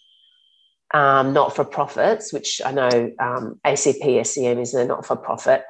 um, 0.94 1.34
not 1.34 1.56
for 1.56 1.64
profits, 1.64 2.34
which 2.34 2.62
I 2.66 2.72
know 2.72 3.12
um, 3.20 3.60
ACPSEM 3.66 4.60
is 4.62 4.74
a 4.74 4.86
not 4.86 5.06
for 5.06 5.16
profit, 5.16 5.64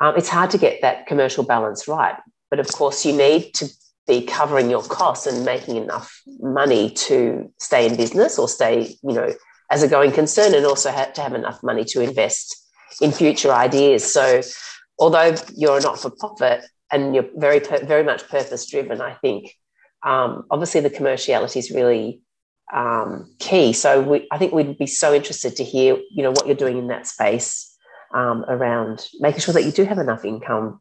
um, 0.00 0.16
it's 0.16 0.28
hard 0.28 0.50
to 0.50 0.58
get 0.58 0.80
that 0.82 1.06
commercial 1.06 1.44
balance 1.44 1.86
right. 1.86 2.16
But 2.50 2.58
of 2.60 2.70
course, 2.72 3.04
you 3.06 3.12
need 3.12 3.54
to 3.54 3.68
be 4.06 4.22
covering 4.22 4.70
your 4.70 4.82
costs 4.82 5.26
and 5.26 5.44
making 5.44 5.76
enough 5.76 6.20
money 6.40 6.90
to 6.90 7.50
stay 7.58 7.86
in 7.86 7.96
business 7.96 8.38
or 8.38 8.48
stay, 8.48 8.96
you 9.02 9.14
know, 9.14 9.32
as 9.70 9.82
a 9.82 9.88
going 9.88 10.12
concern, 10.12 10.54
and 10.54 10.66
also 10.66 10.90
have 10.90 11.12
to 11.14 11.22
have 11.22 11.34
enough 11.34 11.62
money 11.62 11.84
to 11.84 12.00
invest 12.00 12.54
in 13.00 13.12
future 13.12 13.52
ideas. 13.52 14.04
So, 14.12 14.42
although 14.98 15.34
you're 15.54 15.78
a 15.78 15.80
not 15.80 15.98
for 15.98 16.10
profit 16.10 16.64
and 16.92 17.14
you're 17.14 17.28
very, 17.34 17.60
very 17.60 18.04
much 18.04 18.28
purpose 18.28 18.68
driven, 18.70 19.00
I 19.00 19.14
think 19.14 19.56
um, 20.04 20.44
obviously 20.50 20.80
the 20.80 20.90
commerciality 20.90 21.56
is 21.56 21.70
really 21.70 22.20
um, 22.72 23.34
key. 23.38 23.72
So, 23.72 24.00
we, 24.00 24.28
I 24.30 24.38
think 24.38 24.52
we'd 24.52 24.78
be 24.78 24.86
so 24.86 25.14
interested 25.14 25.56
to 25.56 25.64
hear, 25.64 25.96
you 26.10 26.22
know, 26.22 26.30
what 26.30 26.46
you're 26.46 26.56
doing 26.56 26.78
in 26.78 26.88
that 26.88 27.06
space 27.06 27.76
um, 28.14 28.44
around 28.48 29.08
making 29.20 29.40
sure 29.40 29.54
that 29.54 29.64
you 29.64 29.72
do 29.72 29.84
have 29.84 29.98
enough 29.98 30.24
income 30.24 30.80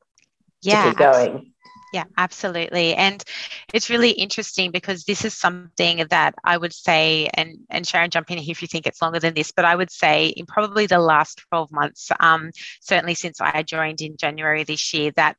yeah, 0.62 0.84
to 0.84 0.90
keep 0.90 0.98
going. 0.98 1.53
Yeah, 1.94 2.06
absolutely. 2.18 2.96
And 2.96 3.24
it's 3.72 3.92
really 3.92 4.10
interesting 4.10 4.72
because 4.72 5.04
this 5.04 5.24
is 5.24 5.36
something 5.36 6.04
that 6.10 6.34
I 6.44 6.58
would 6.58 6.74
say, 6.74 7.30
and, 7.36 7.60
and 7.70 7.86
Sharon, 7.86 8.10
jump 8.10 8.32
in 8.32 8.40
here 8.40 8.52
if 8.52 8.64
you 8.64 8.68
think 8.68 8.88
it's 8.88 9.00
longer 9.00 9.20
than 9.20 9.36
this, 9.36 9.52
but 9.52 9.64
I 9.64 9.76
would 9.76 9.92
say 9.92 10.30
in 10.30 10.48
probably 10.48 10.88
the 10.88 10.98
last 10.98 11.44
12 11.50 11.72
months, 11.72 12.10
um, 12.20 12.50
certainly 12.82 13.14
since 13.14 13.40
I 13.40 13.62
joined 13.62 14.02
in 14.02 14.18
January 14.18 14.64
this 14.64 14.92
year, 14.92 15.12
that 15.18 15.38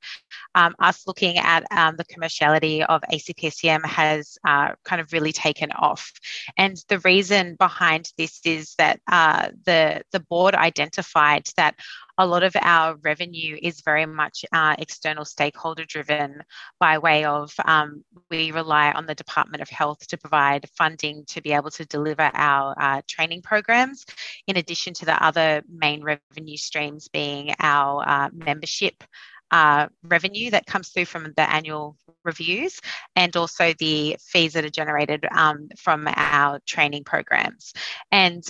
um, 0.54 0.76
us 0.78 1.08
looking 1.08 1.38
at 1.38 1.64
um, 1.72 1.96
the 1.96 2.04
commerciality 2.04 2.86
of 2.86 3.02
ACPSEM 3.12 3.84
has 3.84 4.38
uh, 4.46 4.74
kind 4.84 5.00
of 5.00 5.12
really 5.12 5.32
taken 5.32 5.72
off. 5.72 6.12
And 6.56 6.76
the 6.88 7.00
reason 7.00 7.56
behind 7.56 8.12
this 8.16 8.38
is 8.44 8.76
that 8.78 9.00
uh, 9.10 9.48
the, 9.66 10.02
the 10.12 10.20
board 10.20 10.54
identified 10.54 11.48
that 11.56 11.74
a 12.18 12.26
lot 12.26 12.42
of 12.42 12.54
our 12.60 12.96
revenue 13.02 13.58
is 13.60 13.80
very 13.80 14.06
much 14.06 14.44
uh, 14.52 14.76
external 14.78 15.24
stakeholder 15.24 15.84
driven 15.84 16.42
by 16.78 16.98
way 16.98 17.24
of 17.24 17.52
um, 17.64 18.04
we 18.30 18.52
rely 18.52 18.92
on 18.92 19.06
the 19.06 19.14
Department 19.14 19.62
of 19.62 19.68
Health 19.68 20.06
to 20.08 20.16
provide 20.16 20.68
funding 20.76 21.24
to 21.26 21.40
be 21.42 21.52
able 21.52 21.70
to 21.72 21.84
deliver 21.86 22.30
our 22.34 22.74
uh, 22.78 23.02
training 23.08 23.42
programs, 23.42 24.04
in 24.46 24.56
addition 24.56 24.94
to 24.94 25.04
the 25.04 25.24
other 25.24 25.62
main 25.68 26.02
revenue 26.02 26.56
streams 26.56 27.08
being 27.08 27.54
our 27.60 28.04
uh, 28.06 28.28
membership. 28.32 29.02
Uh, 29.50 29.86
revenue 30.04 30.50
that 30.50 30.66
comes 30.66 30.88
through 30.88 31.04
from 31.04 31.32
the 31.36 31.48
annual 31.48 31.96
reviews 32.24 32.80
and 33.14 33.36
also 33.36 33.72
the 33.78 34.16
fees 34.18 34.52
that 34.54 34.64
are 34.64 34.70
generated 34.70 35.24
um, 35.30 35.68
from 35.78 36.08
our 36.16 36.58
training 36.66 37.04
programs. 37.04 37.72
And 38.10 38.42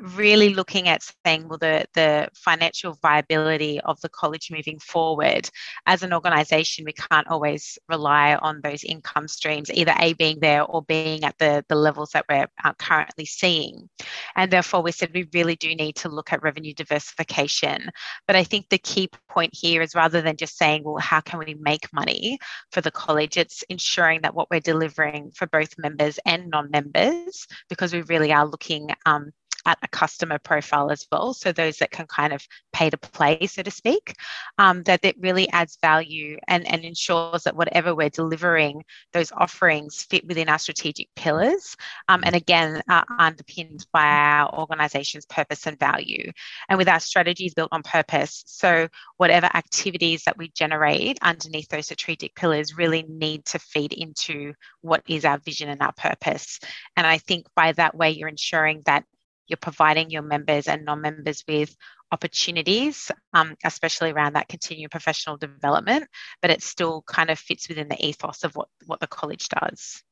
really 0.00 0.54
looking 0.54 0.88
at 0.88 1.02
saying, 1.26 1.48
well, 1.48 1.58
the, 1.58 1.84
the 1.94 2.28
financial 2.34 2.98
viability 3.02 3.80
of 3.80 4.00
the 4.00 4.08
college 4.08 4.50
moving 4.50 4.78
forward. 4.78 5.48
As 5.86 6.02
an 6.02 6.12
organisation, 6.12 6.84
we 6.84 6.92
can't 6.92 7.26
always 7.28 7.78
rely 7.88 8.36
on 8.36 8.60
those 8.62 8.84
income 8.84 9.28
streams, 9.28 9.70
either 9.70 9.94
A, 9.98 10.12
being 10.14 10.38
there 10.40 10.62
or 10.62 10.82
being 10.82 11.24
at 11.24 11.36
the, 11.38 11.64
the 11.68 11.74
levels 11.74 12.10
that 12.10 12.26
we're 12.28 12.46
uh, 12.64 12.72
currently 12.74 13.24
seeing. 13.24 13.88
And 14.36 14.50
therefore, 14.50 14.82
we 14.82 14.92
said 14.92 15.10
we 15.12 15.28
really 15.34 15.56
do 15.56 15.74
need 15.74 15.96
to 15.96 16.08
look 16.08 16.32
at 16.32 16.42
revenue 16.42 16.74
diversification. 16.74 17.90
But 18.26 18.36
I 18.36 18.44
think 18.44 18.68
the 18.68 18.78
key 18.78 19.08
point 19.28 19.54
here 19.54 19.82
is 19.82 19.94
rather 19.94 20.22
than 20.22 20.36
just 20.36 20.56
saying, 20.56 20.84
well, 20.84 20.98
how 20.98 21.20
can 21.20 21.38
we 21.38 21.54
make 21.60 21.92
money 21.92 22.38
for 22.72 22.80
the 22.80 22.90
college, 22.90 23.36
it's 23.36 23.62
ensuring 23.68 24.20
that 24.22 24.34
what 24.34 24.48
we're 24.50 24.60
delivering 24.60 25.30
for 25.32 25.46
both 25.46 25.78
members 25.78 26.18
and 26.26 26.50
non 26.50 26.70
members, 26.70 27.46
because 27.68 27.92
we 27.92 28.02
really 28.02 28.32
are 28.32 28.46
looking 28.46 28.90
um, 29.06 29.32
at 29.68 29.78
a 29.82 29.88
customer 29.88 30.38
profile 30.38 30.90
as 30.90 31.06
well. 31.12 31.34
So 31.34 31.52
those 31.52 31.76
that 31.76 31.90
can 31.90 32.06
kind 32.06 32.32
of 32.32 32.42
pay 32.72 32.88
to 32.88 32.96
play, 32.96 33.46
so 33.46 33.62
to 33.62 33.70
speak, 33.70 34.14
um, 34.56 34.82
that 34.84 35.04
it 35.04 35.16
really 35.20 35.46
adds 35.50 35.76
value 35.82 36.38
and, 36.48 36.66
and 36.66 36.82
ensures 36.84 37.42
that 37.42 37.54
whatever 37.54 37.94
we're 37.94 38.08
delivering, 38.08 38.82
those 39.12 39.30
offerings 39.30 40.02
fit 40.08 40.26
within 40.26 40.48
our 40.48 40.58
strategic 40.58 41.08
pillars. 41.16 41.76
Um, 42.08 42.22
and 42.24 42.34
again, 42.34 42.82
are 42.88 43.04
underpinned 43.18 43.86
by 43.92 44.06
our 44.06 44.58
organization's 44.58 45.26
purpose 45.26 45.66
and 45.66 45.78
value. 45.78 46.32
And 46.70 46.78
with 46.78 46.88
our 46.88 47.00
strategies 47.00 47.52
built 47.52 47.68
on 47.70 47.82
purpose. 47.82 48.44
So 48.46 48.88
whatever 49.18 49.50
activities 49.54 50.22
that 50.24 50.38
we 50.38 50.48
generate 50.56 51.18
underneath 51.20 51.68
those 51.68 51.84
strategic 51.84 52.34
pillars 52.34 52.78
really 52.78 53.04
need 53.06 53.44
to 53.46 53.58
feed 53.58 53.92
into 53.92 54.54
what 54.80 55.02
is 55.06 55.26
our 55.26 55.38
vision 55.38 55.68
and 55.68 55.82
our 55.82 55.92
purpose. 55.92 56.58
And 56.96 57.06
I 57.06 57.18
think 57.18 57.46
by 57.54 57.72
that 57.72 57.94
way, 57.94 58.12
you're 58.12 58.28
ensuring 58.28 58.82
that 58.86 59.04
you're 59.48 59.56
providing 59.56 60.10
your 60.10 60.22
members 60.22 60.68
and 60.68 60.84
non-members 60.84 61.44
with 61.48 61.74
opportunities, 62.12 63.10
um, 63.34 63.54
especially 63.64 64.12
around 64.12 64.34
that 64.34 64.48
continuing 64.48 64.88
professional 64.88 65.36
development, 65.36 66.04
but 66.40 66.50
it 66.50 66.62
still 66.62 67.02
kind 67.02 67.30
of 67.30 67.38
fits 67.38 67.68
within 67.68 67.88
the 67.88 68.06
ethos 68.06 68.44
of 68.44 68.54
what, 68.54 68.68
what 68.86 69.00
the 69.00 69.06
college 69.06 69.48
does. 69.48 70.02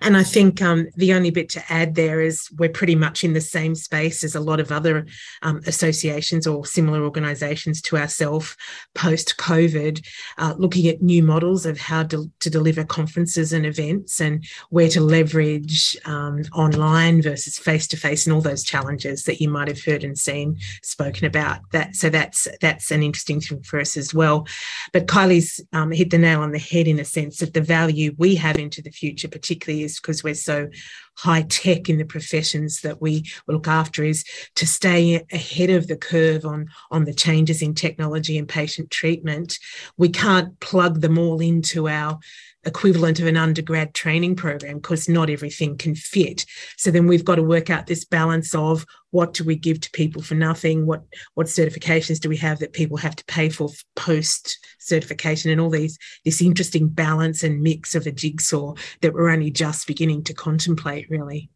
And 0.00 0.16
I 0.16 0.22
think 0.22 0.60
um, 0.62 0.88
the 0.96 1.14
only 1.14 1.30
bit 1.30 1.48
to 1.50 1.72
add 1.72 1.94
there 1.94 2.20
is 2.20 2.48
we're 2.58 2.68
pretty 2.68 2.94
much 2.94 3.24
in 3.24 3.32
the 3.32 3.40
same 3.40 3.74
space 3.74 4.22
as 4.24 4.34
a 4.34 4.40
lot 4.40 4.60
of 4.60 4.70
other 4.70 5.06
um, 5.42 5.60
associations 5.66 6.46
or 6.46 6.66
similar 6.66 7.02
organisations 7.02 7.80
to 7.82 7.96
ourselves 7.96 8.56
post 8.94 9.36
COVID, 9.38 10.04
uh, 10.38 10.54
looking 10.58 10.88
at 10.88 11.02
new 11.02 11.22
models 11.22 11.66
of 11.66 11.78
how 11.78 12.02
to, 12.04 12.30
to, 12.40 12.50
deliver 12.50 12.84
conferences 12.84 13.52
and 13.52 13.66
events 13.66 14.20
and 14.20 14.44
where 14.70 14.88
to 14.88 15.00
leverage 15.00 15.96
um, 16.04 16.42
online 16.54 17.20
versus 17.20 17.58
face 17.58 17.88
to 17.88 17.96
face 17.96 18.26
and 18.26 18.34
all 18.34 18.40
those 18.40 18.62
challenges 18.62 19.24
that 19.24 19.40
you 19.40 19.48
might 19.48 19.66
have 19.66 19.82
heard 19.82 20.04
and 20.04 20.16
seen 20.18 20.56
spoken 20.82 21.26
about. 21.26 21.60
That 21.72 21.96
so 21.96 22.10
that's 22.10 22.46
that's 22.60 22.90
an 22.90 23.02
interesting 23.02 23.40
thing 23.40 23.62
for 23.62 23.80
us 23.80 23.96
as 23.96 24.14
well. 24.14 24.46
But 24.92 25.06
Kylie's 25.06 25.60
um, 25.72 25.90
hit 25.90 26.10
the 26.10 26.18
nail 26.18 26.42
on 26.42 26.52
the 26.52 26.58
head 26.58 26.86
in 26.86 27.00
a 27.00 27.04
sense 27.04 27.38
that 27.38 27.54
the 27.54 27.60
value 27.60 28.14
we 28.18 28.36
have 28.36 28.56
into 28.56 28.82
the 28.82 28.90
future, 28.90 29.28
particularly 29.44 29.84
is 29.84 30.00
because 30.00 30.24
we're 30.24 30.34
so 30.34 30.70
high 31.18 31.42
tech 31.42 31.90
in 31.90 31.98
the 31.98 32.04
professions 32.04 32.80
that 32.80 33.00
we 33.02 33.24
look 33.46 33.68
after 33.68 34.02
is 34.02 34.24
to 34.54 34.66
stay 34.66 35.22
ahead 35.30 35.68
of 35.68 35.86
the 35.86 35.96
curve 35.96 36.46
on 36.46 36.66
on 36.90 37.04
the 37.04 37.12
changes 37.12 37.60
in 37.60 37.74
technology 37.74 38.38
and 38.38 38.48
patient 38.48 38.90
treatment. 38.90 39.58
We 39.98 40.08
can't 40.08 40.58
plug 40.60 41.02
them 41.02 41.18
all 41.18 41.40
into 41.40 41.88
our 41.88 42.18
equivalent 42.66 43.20
of 43.20 43.26
an 43.26 43.36
undergrad 43.36 43.94
training 43.94 44.36
program 44.36 44.76
because 44.76 45.08
not 45.08 45.30
everything 45.30 45.76
can 45.76 45.94
fit. 45.94 46.46
So 46.76 46.90
then 46.90 47.06
we've 47.06 47.24
got 47.24 47.36
to 47.36 47.42
work 47.42 47.70
out 47.70 47.86
this 47.86 48.04
balance 48.04 48.54
of 48.54 48.84
what 49.10 49.34
do 49.34 49.44
we 49.44 49.56
give 49.56 49.80
to 49.80 49.90
people 49.90 50.22
for 50.22 50.34
nothing? 50.34 50.86
What 50.86 51.02
what 51.34 51.46
certifications 51.46 52.20
do 52.20 52.28
we 52.28 52.36
have 52.38 52.58
that 52.58 52.72
people 52.72 52.96
have 52.96 53.16
to 53.16 53.24
pay 53.26 53.48
for 53.48 53.68
post 53.96 54.58
certification 54.78 55.50
and 55.50 55.60
all 55.60 55.70
these 55.70 55.98
this 56.24 56.42
interesting 56.42 56.88
balance 56.88 57.42
and 57.42 57.62
mix 57.62 57.94
of 57.94 58.06
a 58.06 58.12
jigsaw 58.12 58.74
that 59.00 59.14
we're 59.14 59.30
only 59.30 59.50
just 59.50 59.86
beginning 59.86 60.24
to 60.24 60.34
contemplate 60.34 61.08
really. 61.10 61.50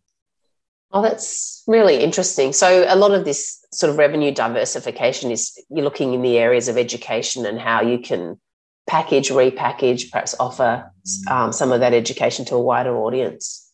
Oh, 0.90 1.02
that's 1.02 1.62
really 1.66 1.98
interesting. 1.98 2.54
So, 2.54 2.86
a 2.88 2.96
lot 2.96 3.12
of 3.12 3.26
this 3.26 3.62
sort 3.72 3.90
of 3.90 3.98
revenue 3.98 4.32
diversification 4.32 5.30
is 5.30 5.62
you're 5.68 5.84
looking 5.84 6.14
in 6.14 6.22
the 6.22 6.38
areas 6.38 6.68
of 6.68 6.78
education 6.78 7.44
and 7.44 7.60
how 7.60 7.82
you 7.82 7.98
can 7.98 8.40
package, 8.88 9.28
repackage, 9.28 10.10
perhaps 10.10 10.34
offer 10.40 10.90
um, 11.30 11.52
some 11.52 11.70
of 11.70 11.80
that 11.80 11.94
education 11.94 12.44
to 12.46 12.56
a 12.56 12.60
wider 12.60 12.96
audience. 12.96 13.64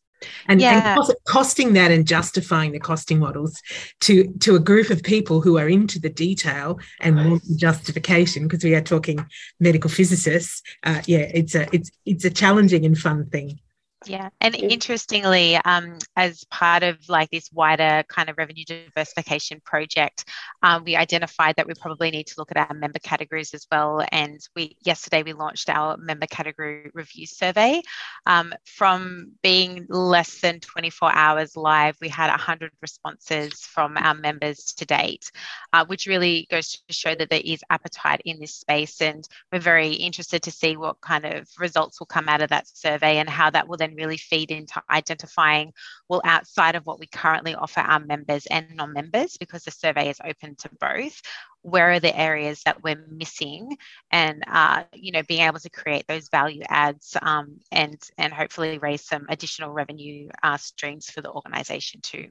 And, 0.49 0.61
yeah. 0.61 0.97
and, 0.99 1.15
costing 1.27 1.75
that 1.75 1.91
and 1.91 2.07
justifying 2.07 2.73
the 2.73 2.81
costing 2.81 3.19
models 3.19 3.61
to 4.01 4.33
to 4.41 4.55
a 4.57 4.59
group 4.59 4.89
of 4.89 5.03
people 5.03 5.43
who 5.43 5.59
are 5.59 5.69
into 5.69 6.01
the 6.01 6.09
detail 6.09 6.79
and 7.01 7.17
want 7.17 7.43
justification 7.57 8.45
because 8.45 8.65
we 8.65 8.75
are 8.75 8.81
talking 8.81 9.27
medical 9.61 9.91
physicists 9.91 10.63
uh, 10.85 11.03
yeah 11.07 11.31
it's 11.35 11.55
a 11.55 11.67
it's 11.75 11.91
it's 12.07 12.25
a 12.25 12.31
challenging 12.31 12.87
and 12.87 12.97
fun 12.97 13.29
thing 13.29 13.61
yeah, 14.07 14.29
and 14.41 14.55
interestingly, 14.55 15.57
um, 15.57 15.99
as 16.17 16.45
part 16.45 16.83
of 16.83 16.99
like 17.09 17.31
this 17.31 17.51
wider 17.53 18.05
kind 18.09 18.29
of 18.29 18.37
revenue 18.39 18.65
diversification 18.65 19.61
project, 19.65 20.25
um, 20.63 20.85
we 20.85 20.97
identified 20.97 21.57
that 21.57 21.67
we 21.67 21.75
probably 21.75 22.11
need 22.11 22.27
to 22.29 22.35
look 22.39 22.51
at 22.51 22.69
our 22.69 22.75
member 22.75 22.99
categories 22.99 23.55
as 23.55 23.67
well. 23.71 24.05
And 24.13 24.41
we 24.55 24.77
yesterday 24.83 25.23
we 25.23 25.33
launched 25.33 25.69
our 25.71 25.97
member 25.97 26.27
category 26.27 26.91
review 26.95 27.27
survey. 27.27 27.83
Um, 28.27 28.53
from 28.65 29.33
being 29.43 29.87
less 29.89 30.41
than 30.41 30.61
24 30.61 31.13
hours 31.13 31.57
live, 31.57 31.97
we 32.01 32.09
had 32.09 32.31
100 32.31 32.73
responses 32.81 33.61
from 33.61 33.97
our 33.97 34.15
members 34.15 34.75
to 34.75 34.85
date, 34.85 35.31
uh, 35.73 35.85
which 35.87 36.07
really 36.07 36.47
goes 36.51 36.73
to 36.73 36.95
show 36.95 37.15
that 37.15 37.31
there 37.31 37.43
is 37.45 37.63
appetite 37.71 38.23
in 38.25 38.39
this 38.41 38.55
space. 38.55 39.01
And 39.01 39.27
we're 39.53 39.61
very 39.61 39.93
interested 39.93 40.43
to 40.43 40.51
see 40.51 40.77
what 40.77 41.01
kind 41.01 41.25
of 41.25 41.49
results 41.59 42.01
will 42.01 42.07
come 42.07 42.29
out 42.29 42.43
of 42.43 42.51
that 42.51 42.69
survey 42.69 43.19
and 43.19 43.29
how 43.29 43.51
that 43.51 43.69
will 43.69 43.77
then 43.77 43.94
really 43.95 44.17
feed 44.17 44.51
into 44.51 44.83
identifying, 44.91 45.73
well, 46.09 46.23
outside 46.25 46.75
of 46.75 46.87
what 46.87 46.99
we 46.99 47.07
currently 47.07 47.55
offer 47.55 47.81
our 47.81 48.01
members 48.01 48.47
and 48.47 48.67
non 48.75 48.93
members, 48.93 49.37
because 49.39 49.65
the 49.65 49.71
survey 49.71 50.11
is 50.11 50.21
open 50.25 50.57
to 50.57 50.71
both, 50.81 51.21
where 51.65 51.93
are 51.93 52.01
the 52.01 52.17
areas 52.17 52.63
that 52.65 52.83
we're 52.83 53.03
missing 53.11 53.77
and 54.11 54.45
uh, 54.47 54.85
you 54.93 55.11
know 55.13 55.23
being 55.27 55.47
able 55.47 55.59
to 55.59 55.71
create 55.71 56.05
those 56.07 56.29
value 56.29 56.63
adds 56.69 57.17
um, 57.23 57.59
and 57.73 58.01
and 58.19 58.33
hopefully 58.33 58.79
raise 58.79 59.03
some 59.03 59.25
additional 59.31 59.73
revenue 59.73 60.29
uh, 60.43 60.59
streams 60.59 61.11
for 61.11 61.23
the 61.23 61.31
organization 61.31 62.01
too 62.03 62.29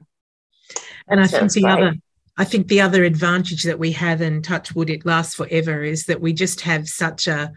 and 1.08 1.20
i 1.20 1.26
think 1.26 1.50
the 1.52 1.62
great. 1.62 1.72
other 1.72 1.94
I 2.36 2.44
think 2.44 2.66
the 2.66 2.80
other 2.80 3.04
advantage 3.04 3.62
that 3.62 3.78
we 3.78 3.92
have, 3.92 4.20
and 4.20 4.42
touch 4.42 4.74
wood, 4.74 4.90
it 4.90 5.06
lasts 5.06 5.36
forever, 5.36 5.82
is 5.82 6.06
that 6.06 6.20
we 6.20 6.32
just 6.32 6.60
have 6.62 6.88
such 6.88 7.28
a 7.28 7.52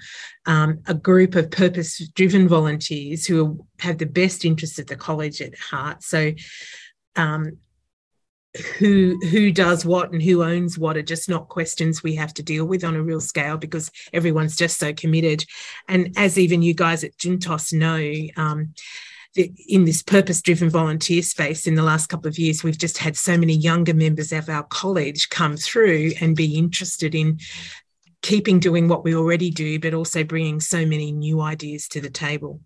um, 0.46 0.80
a 0.86 0.94
group 0.94 1.36
of 1.36 1.52
purpose-driven 1.52 2.48
volunteers 2.48 3.26
who 3.26 3.66
have 3.80 3.98
the 3.98 4.06
best 4.06 4.46
interests 4.46 4.80
of 4.80 4.88
the 4.88 4.96
college 4.96 5.42
at 5.42 5.58
heart. 5.58 6.04
So, 6.04 6.32
um, 7.16 7.58
who 8.78 9.20
who 9.30 9.52
does 9.52 9.86
what 9.86 10.12
and 10.12 10.22
who 10.22 10.44
owns 10.44 10.78
what 10.78 10.98
are 10.98 11.02
just 11.02 11.28
not 11.28 11.50
questions 11.50 12.02
we 12.02 12.16
have 12.16 12.34
to 12.36 12.44
deal 12.44 12.66
with 12.66 12.84
on 12.84 12.96
a 12.96 13.04
real 13.04 13.22
scale 13.22 13.58
because 13.58 13.92
everyone's 14.14 14.56
just 14.56 14.80
so 14.80 14.94
committed. 14.94 15.44
And 15.88 16.14
as 16.18 16.38
even 16.38 16.62
you 16.62 16.74
guys 16.74 17.04
at 17.04 17.18
Juntos 17.18 17.74
know. 17.74 18.42
Um, 18.42 18.74
in 19.38 19.86
this 19.86 20.02
purpose 20.02 20.42
driven 20.42 20.70
volunteer 20.70 21.22
space 21.22 21.68
in 21.68 21.76
the 21.76 21.84
last 21.84 22.08
couple 22.08 22.28
of 22.28 22.40
years, 22.40 22.64
we've 22.64 22.78
just 22.78 22.98
had 22.98 23.16
so 23.16 23.38
many 23.38 23.54
younger 23.54 23.94
members 23.94 24.32
of 24.32 24.50
our 24.50 24.64
college 24.64 25.30
come 25.30 25.58
through 25.58 26.12
and 26.22 26.36
be 26.36 26.58
interested 26.58 27.14
in 27.14 27.40
keeping 28.22 28.60
doing 28.60 28.88
what 28.88 29.04
we 29.04 29.16
already 29.16 29.52
do, 29.52 29.80
but 29.80 29.94
also 29.94 30.24
bringing 30.24 30.60
so 30.60 30.86
many 30.86 31.12
new 31.12 31.42
ideas 31.42 31.88
to 31.88 32.02
the 32.02 32.10
table. 32.10 32.60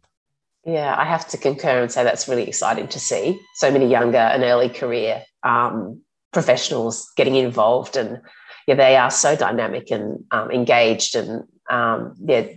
Yeah, 0.66 0.96
I 0.98 1.06
have 1.06 1.28
to 1.30 1.38
concur 1.38 1.82
and 1.82 1.92
say 1.92 2.04
that's 2.04 2.28
really 2.28 2.48
exciting 2.48 2.88
to 2.90 3.00
see 3.00 3.40
so 3.56 3.72
many 3.72 3.88
younger 3.88 4.18
and 4.18 4.44
early 4.44 4.70
career 4.70 5.24
um, 5.44 6.02
professionals 6.32 7.12
getting 7.18 7.36
involved, 7.36 7.98
and 7.98 8.22
yeah, 8.68 8.76
they 8.76 8.96
are 8.96 9.12
so 9.12 9.36
dynamic 9.36 9.90
and 9.92 10.24
um, 10.32 10.52
engaged, 10.52 11.16
and 11.16 11.44
um, 11.70 12.16
yeah, 12.20 12.48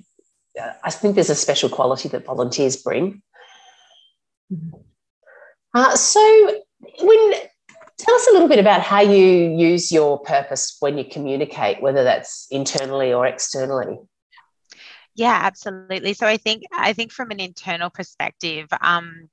I 0.85 0.91
think 0.91 1.15
there's 1.15 1.31
a 1.31 1.35
special 1.35 1.69
quality 1.69 2.09
that 2.11 2.27
volunteers 2.27 2.77
bring 2.77 3.23
uh, 5.75 5.97
so, 5.97 6.61
when 7.01 7.35
tell 7.99 8.15
us 8.15 8.27
a 8.29 8.33
little 8.33 8.49
bit 8.49 8.59
about 8.59 8.81
how 8.81 9.01
you 9.01 9.57
use 9.57 9.91
your 9.93 10.19
purpose 10.21 10.77
when 10.81 10.99
you 10.99 11.05
communicate, 11.05 11.81
whether 11.81 12.05
that's 12.05 12.47
internally 12.51 13.13
or 13.13 13.27
externally. 13.27 13.99
Yeah, 15.17 15.39
absolutely. 15.43 16.13
So 16.15 16.27
I 16.27 16.37
think 16.37 16.65
I 16.73 16.93
think 16.93 17.13
from 17.13 17.31
an 17.31 17.39
internal 17.39 17.89
perspective, 17.89 18.67
um, 18.81 19.29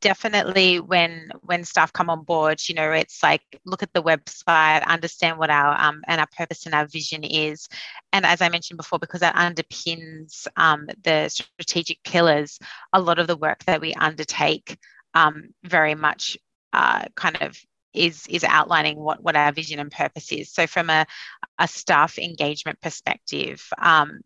definitely 0.00 0.80
when 0.80 1.30
when 1.40 1.64
staff 1.64 1.92
come 1.92 2.10
on 2.10 2.22
board 2.24 2.60
you 2.68 2.74
know 2.74 2.92
it's 2.92 3.22
like 3.22 3.40
look 3.64 3.82
at 3.82 3.92
the 3.94 4.02
website 4.02 4.84
understand 4.86 5.38
what 5.38 5.50
our 5.50 5.80
um, 5.80 6.02
and 6.06 6.20
our 6.20 6.26
purpose 6.36 6.66
and 6.66 6.74
our 6.74 6.86
vision 6.86 7.24
is 7.24 7.68
and 8.12 8.26
as 8.26 8.42
i 8.42 8.48
mentioned 8.48 8.76
before 8.76 8.98
because 8.98 9.20
that 9.20 9.34
underpins 9.34 10.46
um, 10.56 10.86
the 11.04 11.28
strategic 11.28 12.02
pillars 12.02 12.58
a 12.92 13.00
lot 13.00 13.18
of 13.18 13.26
the 13.26 13.36
work 13.36 13.64
that 13.64 13.80
we 13.80 13.94
undertake 13.94 14.76
um, 15.14 15.48
very 15.64 15.94
much 15.94 16.36
uh, 16.72 17.04
kind 17.16 17.40
of 17.40 17.56
is 17.94 18.26
is 18.28 18.44
outlining 18.44 18.98
what 18.98 19.22
what 19.22 19.36
our 19.36 19.52
vision 19.52 19.78
and 19.78 19.90
purpose 19.90 20.32
is. 20.32 20.50
So 20.50 20.66
from 20.66 20.90
a, 20.90 21.06
a 21.58 21.68
staff 21.68 22.18
engagement 22.18 22.80
perspective, 22.80 23.66
um, 23.78 24.20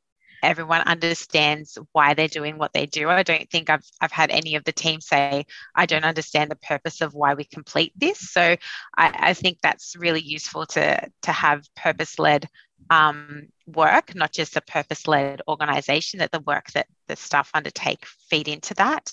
everyone 0.46 0.82
understands 0.82 1.76
why 1.92 2.14
they're 2.14 2.28
doing 2.28 2.56
what 2.56 2.72
they 2.72 2.86
do. 2.86 3.08
I 3.08 3.22
don't 3.24 3.50
think 3.50 3.68
I've 3.68 3.84
I've 4.00 4.12
had 4.12 4.30
any 4.30 4.54
of 4.54 4.64
the 4.64 4.72
team 4.72 5.00
say 5.00 5.44
I 5.74 5.86
don't 5.86 6.04
understand 6.04 6.50
the 6.50 6.56
purpose 6.56 7.00
of 7.00 7.14
why 7.14 7.34
we 7.34 7.44
complete 7.44 7.92
this. 7.96 8.18
So 8.30 8.40
I, 8.42 8.56
I 8.96 9.34
think 9.34 9.58
that's 9.60 9.96
really 9.96 10.22
useful 10.22 10.64
to 10.66 11.10
to 11.22 11.32
have 11.32 11.66
purpose 11.74 12.18
led 12.18 12.48
um, 12.90 13.48
work, 13.66 14.14
not 14.14 14.32
just 14.32 14.56
a 14.56 14.60
purpose 14.60 15.08
led 15.08 15.42
organization. 15.48 16.20
That 16.20 16.30
the 16.30 16.40
work 16.40 16.70
that 16.72 16.86
the 17.08 17.16
staff 17.16 17.50
undertake 17.52 18.06
feed 18.30 18.46
into 18.46 18.74
that. 18.74 19.12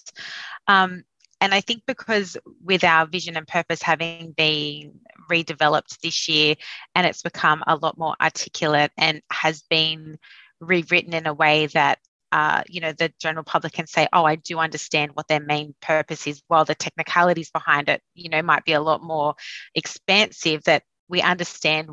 Um, 0.67 1.03
and 1.41 1.53
I 1.53 1.59
think 1.59 1.83
because 1.85 2.37
with 2.63 2.85
our 2.85 3.05
vision 3.05 3.35
and 3.35 3.45
purpose 3.45 3.81
having 3.81 4.31
been 4.31 4.93
redeveloped 5.29 5.99
this 5.99 6.29
year 6.29 6.55
and 6.95 7.05
it's 7.05 7.21
become 7.21 7.63
a 7.67 7.75
lot 7.75 7.97
more 7.97 8.15
articulate 8.21 8.91
and 8.97 9.21
has 9.29 9.61
been 9.69 10.17
rewritten 10.63 11.13
in 11.13 11.27
a 11.27 11.33
way 11.33 11.67
that 11.67 11.99
uh, 12.31 12.63
you 12.67 12.81
know 12.81 12.91
the 12.93 13.13
general 13.19 13.43
public 13.43 13.73
can 13.73 13.85
say 13.85 14.07
oh 14.11 14.25
i 14.25 14.35
do 14.35 14.57
understand 14.57 15.11
what 15.13 15.27
their 15.27 15.39
main 15.39 15.75
purpose 15.81 16.25
is 16.25 16.41
while 16.47 16.65
the 16.65 16.73
technicalities 16.73 17.51
behind 17.51 17.89
it 17.89 18.01
you 18.15 18.27
know 18.29 18.41
might 18.41 18.65
be 18.65 18.73
a 18.73 18.81
lot 18.81 19.03
more 19.03 19.35
expansive 19.75 20.63
that 20.63 20.83
we 21.07 21.21
understand 21.21 21.89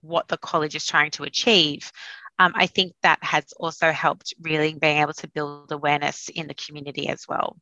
what 0.00 0.26
the 0.26 0.36
college 0.38 0.74
is 0.74 0.84
trying 0.84 1.12
to 1.12 1.22
achieve 1.22 1.92
um, 2.40 2.52
i 2.56 2.66
think 2.66 2.92
that 3.02 3.22
has 3.22 3.44
also 3.56 3.92
helped 3.92 4.34
really 4.40 4.74
being 4.74 4.98
able 4.98 5.12
to 5.12 5.28
build 5.28 5.70
awareness 5.70 6.28
in 6.34 6.48
the 6.48 6.54
community 6.54 7.08
as 7.08 7.24
well. 7.28 7.56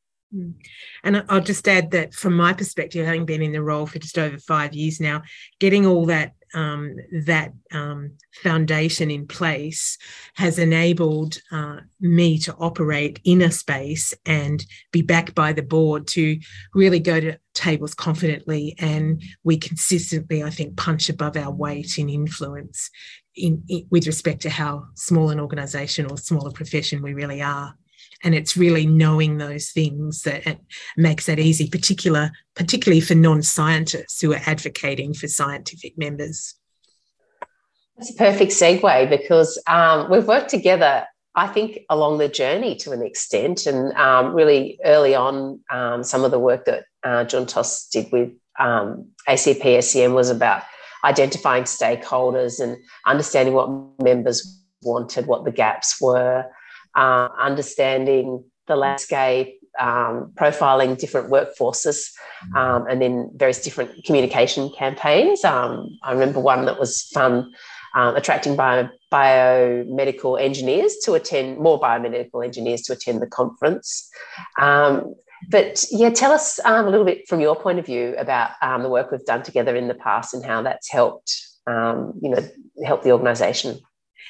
And 1.04 1.24
I'll 1.28 1.40
just 1.40 1.66
add 1.68 1.92
that 1.92 2.14
from 2.14 2.36
my 2.36 2.52
perspective, 2.52 3.06
having 3.06 3.26
been 3.26 3.42
in 3.42 3.52
the 3.52 3.62
role 3.62 3.86
for 3.86 3.98
just 3.98 4.18
over 4.18 4.38
five 4.38 4.74
years 4.74 5.00
now, 5.00 5.22
getting 5.60 5.86
all 5.86 6.06
that 6.06 6.32
um, 6.54 6.96
that 7.24 7.52
um, 7.72 8.12
foundation 8.42 9.10
in 9.10 9.26
place 9.26 9.98
has 10.34 10.58
enabled 10.58 11.38
uh, 11.52 11.78
me 12.00 12.38
to 12.38 12.54
operate 12.54 13.20
in 13.24 13.42
a 13.42 13.50
space 13.50 14.14
and 14.24 14.64
be 14.92 15.02
backed 15.02 15.34
by 15.34 15.52
the 15.52 15.62
board 15.62 16.06
to 16.06 16.38
really 16.72 17.00
go 17.00 17.20
to 17.20 17.38
tables 17.52 17.94
confidently. 17.94 18.74
And 18.78 19.22
we 19.44 19.58
consistently, 19.58 20.42
I 20.42 20.50
think, 20.50 20.76
punch 20.76 21.08
above 21.08 21.36
our 21.36 21.52
weight 21.52 21.98
in 21.98 22.08
influence 22.08 22.90
in, 23.34 23.62
in 23.68 23.86
with 23.90 24.06
respect 24.06 24.42
to 24.42 24.50
how 24.50 24.86
small 24.94 25.30
an 25.30 25.40
organisation 25.40 26.06
or 26.06 26.16
smaller 26.16 26.52
profession 26.52 27.02
we 27.02 27.12
really 27.12 27.42
are 27.42 27.74
and 28.24 28.34
it's 28.34 28.56
really 28.56 28.86
knowing 28.86 29.38
those 29.38 29.70
things 29.70 30.22
that 30.22 30.58
makes 30.96 31.26
that 31.26 31.38
easy 31.38 31.68
particular 31.68 32.30
particularly 32.54 33.00
for 33.00 33.14
non-scientists 33.14 34.20
who 34.20 34.32
are 34.32 34.40
advocating 34.46 35.12
for 35.12 35.28
scientific 35.28 35.96
members. 35.98 36.54
That's 37.96 38.10
a 38.10 38.14
perfect 38.14 38.52
segue 38.52 39.10
because 39.10 39.62
um, 39.66 40.10
we've 40.10 40.26
worked 40.26 40.50
together 40.50 41.06
i 41.36 41.46
think 41.46 41.80
along 41.90 42.18
the 42.18 42.28
journey 42.28 42.74
to 42.74 42.92
an 42.92 43.02
extent 43.02 43.66
and 43.66 43.92
um, 43.92 44.34
really 44.34 44.78
early 44.84 45.14
on 45.14 45.60
um, 45.70 46.02
some 46.02 46.24
of 46.24 46.30
the 46.30 46.38
work 46.38 46.64
that 46.64 46.84
uh, 47.04 47.24
Juntos 47.24 47.88
did 47.90 48.10
with 48.10 48.32
um, 48.58 49.08
ACPSEM 49.28 50.14
was 50.14 50.30
about 50.30 50.62
identifying 51.04 51.64
stakeholders 51.64 52.58
and 52.58 52.76
understanding 53.06 53.54
what 53.54 53.68
members 54.02 54.60
wanted 54.82 55.26
what 55.26 55.44
the 55.44 55.52
gaps 55.52 56.00
were 56.00 56.46
uh, 56.96 57.28
understanding 57.38 58.42
the 58.66 58.74
landscape, 58.74 59.60
um, 59.78 60.32
profiling 60.34 60.98
different 60.98 61.30
workforces, 61.30 62.10
um, 62.56 62.86
and 62.88 63.00
then 63.00 63.30
various 63.36 63.62
different 63.62 64.04
communication 64.04 64.70
campaigns. 64.70 65.44
Um, 65.44 65.98
I 66.02 66.12
remember 66.12 66.40
one 66.40 66.64
that 66.64 66.80
was 66.80 67.02
fun, 67.12 67.52
um, 67.94 68.16
attracting 68.16 68.56
bio, 68.56 68.88
biomedical 69.12 70.40
engineers 70.40 70.96
to 71.04 71.12
attend, 71.12 71.58
more 71.58 71.78
biomedical 71.78 72.44
engineers 72.44 72.82
to 72.82 72.94
attend 72.94 73.20
the 73.20 73.26
conference. 73.26 74.10
Um, 74.58 75.14
but 75.50 75.84
yeah, 75.90 76.10
tell 76.10 76.32
us 76.32 76.58
um, 76.64 76.86
a 76.86 76.90
little 76.90 77.04
bit 77.04 77.28
from 77.28 77.40
your 77.40 77.54
point 77.54 77.78
of 77.78 77.86
view 77.86 78.14
about 78.16 78.52
the 78.82 78.88
work 78.88 79.10
we've 79.10 79.24
done 79.26 79.42
together 79.42 79.76
in 79.76 79.86
the 79.86 79.94
past 79.94 80.32
and 80.32 80.44
how 80.44 80.62
that's 80.62 80.90
helped, 80.90 81.30
you 81.68 82.30
know, 82.30 82.48
help 82.84 83.02
the 83.02 83.12
organisation. 83.12 83.78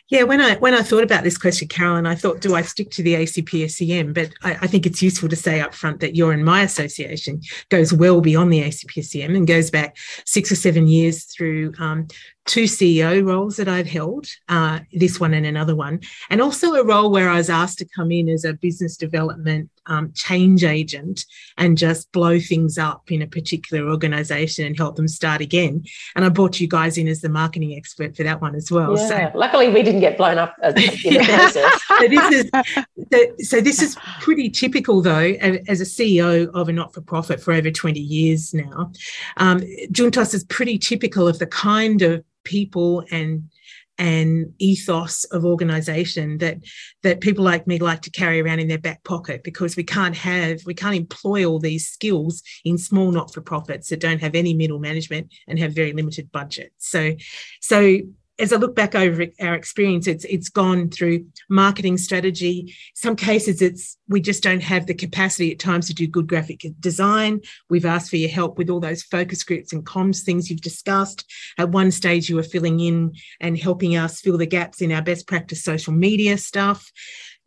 Yeah, 0.09 0.23
when 0.23 0.41
I 0.41 0.55
when 0.57 0.73
I 0.73 0.83
thought 0.83 1.03
about 1.03 1.25
this 1.25 1.37
question, 1.37 1.67
Carolyn, 1.67 2.07
I 2.07 2.15
thought, 2.15 2.41
do 2.41 2.55
I 2.55 2.63
stick 2.63 2.91
to 2.93 3.03
the 3.03 3.15
ACPSEM? 3.15 4.15
But 4.15 4.31
I, 4.45 4.53
I, 4.63 4.67
think 4.69 4.87
it's 4.87 5.03
useful 5.03 5.29
to 5.29 5.35
say 5.35 5.61
up 5.61 5.75
front 5.75 5.99
that 5.99 6.15
your 6.15 6.33
and 6.33 6.45
my 6.45 6.63
association 6.63 7.41
goes 7.71 7.93
well 7.93 8.21
beyond 8.21 8.53
the 8.53 8.63
ACPSEM 8.63 9.35
and 9.35 9.49
goes 9.49 9.69
back 9.69 9.97
six 10.25 10.53
or 10.53 10.55
seven 10.55 10.87
years 10.87 11.25
through 11.25 11.73
um, 11.81 12.07
two 12.47 12.65
CEO 12.65 13.27
roles 13.27 13.57
that 13.57 13.69
I've 13.69 13.89
held, 13.89 14.27
uh, 14.49 14.81
this 14.93 15.21
one 15.21 15.35
and 15.35 15.45
another 15.45 15.75
one, 15.75 16.01
and 16.31 16.41
also 16.41 16.75
a 16.75 16.85
role 16.85 17.11
where 17.11 17.29
I 17.29 17.37
was 17.37 17.51
asked 17.51 17.79
to 17.79 17.85
come 17.85 18.11
in 18.11 18.29
as 18.29 18.45
a 18.45 18.55
business 18.55 18.97
development 18.97 19.71
um, 19.87 20.13
change 20.15 20.65
agent 20.65 21.25
and 21.57 21.79
just 21.79 22.11
blow 22.13 22.39
things 22.39 22.79
up 22.79 23.11
in 23.11 23.23
a 23.23 23.27
particular 23.27 23.89
organization 23.91 24.67
and 24.67 24.77
help 24.77 24.97
them 24.97 25.09
start 25.09 25.41
again. 25.41 25.85
And 26.15 26.25
I 26.25 26.29
brought 26.29 26.61
you 26.61 26.69
guys 26.69 26.99
in 26.99 27.09
as 27.09 27.21
the 27.21 27.29
marketing 27.29 27.75
expert 27.77 28.17
for 28.17 28.23
that 28.23 28.41
one 28.41 28.55
as 28.55 28.71
well. 28.71 28.97
Yeah. 28.97 29.09
So, 29.09 29.39
luckily, 29.39 29.69
we 29.69 29.83
didn't 29.83 30.01
get 30.01 30.17
blown 30.17 30.39
up 30.39 30.55
in 30.63 30.75
the 30.75 31.25
process. 31.25 31.83
so 31.99 32.09
this 32.09 32.33
is 32.33 32.51
so, 33.13 33.37
so, 33.39 33.61
this 33.61 33.83
is 33.83 33.97
pretty 34.21 34.51
typical, 34.51 35.03
though, 35.03 35.35
as 35.69 35.81
a 35.81 35.85
CEO 35.85 36.49
of 36.55 36.69
a 36.69 36.73
not-for-profit 36.73 37.41
for 37.41 37.53
over 37.53 37.71
20 37.71 37.99
years 38.01 38.55
now. 38.55 38.93
Um, 39.37 39.61
Juntos 39.93 40.35
is 40.35 40.45
pretty 40.45 40.79
typical 40.79 41.29
of 41.29 41.39
the 41.39 41.47
kind 41.47 42.03
of 42.03 42.25
people 42.47 43.05
and 43.11 43.51
and 43.99 44.53
ethos 44.59 45.25
of 45.25 45.45
organization 45.45 46.39
that 46.39 46.59
that 47.03 47.21
people 47.21 47.45
like 47.45 47.67
me 47.67 47.79
like 47.79 48.03
to 48.03 48.11
carry 48.11 48.41
around 48.41 48.59
in 48.59 48.69
their 48.69 48.79
back 48.79 49.03
pocket 49.05 49.43
because 49.43 49.75
we 49.77 49.85
can't 49.85 50.17
have 50.17 50.61
we 50.67 50.75
can't 50.75 50.97
employ 50.97 51.45
all 51.45 51.59
these 51.59 51.89
skills 51.89 52.43
in 52.65 52.77
small 52.77 53.11
not-for-profits 53.11 53.89
that 53.89 54.01
don't 54.01 54.21
have 54.21 54.35
any 54.35 54.53
middle 54.53 54.79
management 54.79 55.33
and 55.49 55.59
have 55.59 55.73
very 55.73 55.93
limited 55.93 56.31
budgets 56.31 56.91
so 56.91 57.13
so 57.61 57.99
as 58.39 58.53
I 58.53 58.57
look 58.57 58.75
back 58.75 58.95
over 58.95 59.27
our 59.41 59.55
experience, 59.55 60.07
it's 60.07 60.25
it's 60.25 60.49
gone 60.49 60.91
through 60.91 61.27
marketing 61.49 61.97
strategy. 61.97 62.75
Some 62.95 63.17
cases, 63.17 63.63
it's 63.63 63.97
we 64.09 64.21
just 64.21 64.43
don't 64.43 64.63
have 64.63 64.87
the 64.87 64.95
capacity 64.95 65.53
at 65.53 65.59
times 65.59 65.87
to 65.87 65.95
do 65.95 66.07
good 66.07 66.27
graphic 66.27 66.65
design. 66.79 67.41
We've 67.71 67.87
asked 67.87 68.11
for 68.11 68.17
your 68.17 68.31
help 68.31 68.59
with 68.59 68.69
all 68.69 68.81
those 68.81 69.03
focus 69.03 69.43
groups 69.43 69.73
and 69.73 69.87
comms 69.87 70.23
things 70.23 70.51
you've 70.51 70.61
discussed. 70.61 71.25
At 71.57 71.71
one 71.71 71.91
stage, 71.91 72.29
you 72.29 72.37
were 72.37 72.43
filling 72.43 72.81
in 72.81 73.15
and 73.41 73.59
helping 73.59 73.97
us 73.97 74.21
fill 74.21 74.39
the 74.39 74.47
gaps 74.47 74.83
in 74.83 74.93
our 74.93 75.03
best 75.03 75.27
practice 75.27 75.63
social 75.63 75.95
media 75.95 76.37
stuff. 76.37 76.91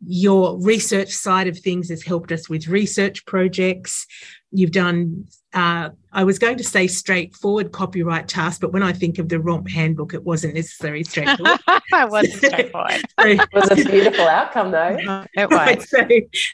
Your 0.04 0.58
research 0.60 1.10
side 1.10 1.46
of 1.46 1.58
things 1.58 1.90
has 1.90 2.02
helped 2.02 2.32
us 2.32 2.48
with 2.48 2.68
research 2.68 3.26
projects. 3.26 4.06
You've 4.52 4.72
done, 4.72 5.26
uh, 5.54 5.90
I 6.12 6.24
was 6.24 6.38
going 6.38 6.56
to 6.58 6.64
say 6.64 6.86
straightforward 6.88 7.70
copyright 7.70 8.26
task, 8.26 8.60
but 8.60 8.72
when 8.72 8.82
I 8.82 8.92
think 8.92 9.18
of 9.18 9.28
the 9.28 9.36
ROMP 9.36 9.70
handbook, 9.70 10.12
it 10.12 10.24
wasn't 10.24 10.54
necessarily 10.54 11.04
straightforward. 11.04 11.60
it 11.68 12.10
wasn't 12.10 12.34
straightforward. 12.34 13.00
so, 13.20 13.26
it 13.26 13.48
was 13.52 13.70
a 13.70 13.74
beautiful 13.90 14.26
outcome, 14.26 14.72
though. 14.72 14.96
it 15.34 15.50
was. 15.50 15.58
Right, 15.58 15.82
so, 15.82 15.98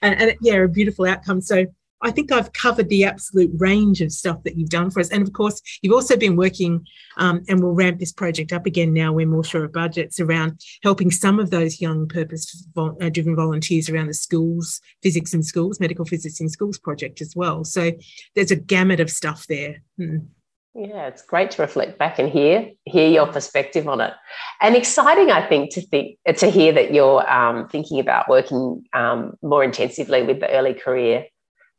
and, 0.03 0.21
and 0.21 0.35
yeah, 0.43 0.57
a 0.57 0.69
beautiful 0.69 1.07
outcome. 1.07 1.41
So 1.41 1.67
I 2.03 2.11
think 2.11 2.31
I've 2.31 2.53
covered 2.53 2.89
the 2.89 3.05
absolute 3.05 3.51
range 3.57 4.01
of 4.01 4.13
stuff 4.13 4.43
that 4.45 4.57
you've 4.57 4.71
done 4.71 4.91
for 4.91 5.01
us. 5.01 5.09
And 5.11 5.23
of 5.23 5.33
course, 5.33 5.61
you've 5.83 5.95
also 5.95 6.17
been 6.17 6.37
working, 6.37 6.87
um, 7.17 7.43
and 7.49 7.63
we'll 7.63 7.73
ramp 7.73 7.99
this 7.99 8.13
project 8.13 8.53
up 8.53 8.67
again 8.67 8.93
now 8.93 9.13
we're 9.13 9.27
more 9.27 9.45
sure 9.45 9.65
of 9.65 9.73
budgets 9.73 10.21
around 10.21 10.61
helping 10.83 11.11
some 11.11 11.41
of 11.41 11.51
those 11.51 11.81
young 11.81 12.07
purpose 12.07 12.67
uh, 12.77 13.09
driven 13.09 13.35
volunteers 13.35 13.89
around 13.89 14.09
the 14.09 14.15
schools, 14.15 14.81
physics 15.03 15.33
in 15.33 15.43
schools, 15.43 15.81
medical 15.81 16.05
physics 16.05 16.41
in 16.41 16.49
schools 16.49 16.79
project 16.79 17.21
as 17.21 17.35
well. 17.35 17.65
So 17.65 17.93
there's 18.35 18.51
a 18.51 18.57
gamut 18.57 19.01
of 19.01 19.11
stuff 19.11 19.47
there. 19.47 19.83
Hmm. 19.97 20.19
Yeah, 20.75 21.07
it's 21.07 21.23
great 21.23 21.53
to 21.53 21.63
reflect 21.63 21.99
back 21.99 22.19
and 22.19 22.29
hear 22.29 22.71
hear 22.85 23.09
your 23.09 23.27
perspective 23.29 23.89
on 23.89 24.03
it, 24.03 24.13
and 24.61 24.77
exciting, 24.77 25.31
I 25.31 25.49
think, 25.49 25.73
to 25.73 25.81
think 25.81 26.19
to 26.37 26.51
hear 26.51 26.71
that 26.75 26.93
you're 26.93 27.27
um, 27.31 27.67
thinking 27.71 27.99
about 27.99 28.29
working 28.29 28.85
um, 28.93 29.39
more 29.41 29.65
intensively 29.65 30.23
with 30.23 30.41
the 30.41 30.51
early 30.51 30.75
career 30.75 31.25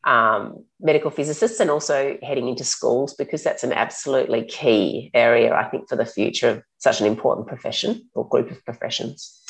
um, 0.07 0.63
medical 0.79 1.11
physicists 1.11 1.59
and 1.59 1.69
also 1.69 2.17
heading 2.23 2.47
into 2.47 2.63
schools 2.63 3.13
because 3.13 3.43
that's 3.43 3.65
an 3.65 3.73
absolutely 3.73 4.45
key 4.45 5.11
area, 5.13 5.53
I 5.53 5.65
think, 5.65 5.89
for 5.89 5.97
the 5.97 6.05
future 6.05 6.49
of 6.49 6.63
such 6.77 7.01
an 7.01 7.07
important 7.07 7.47
profession 7.47 8.09
or 8.15 8.27
group 8.27 8.49
of 8.49 8.63
professions. 8.63 9.41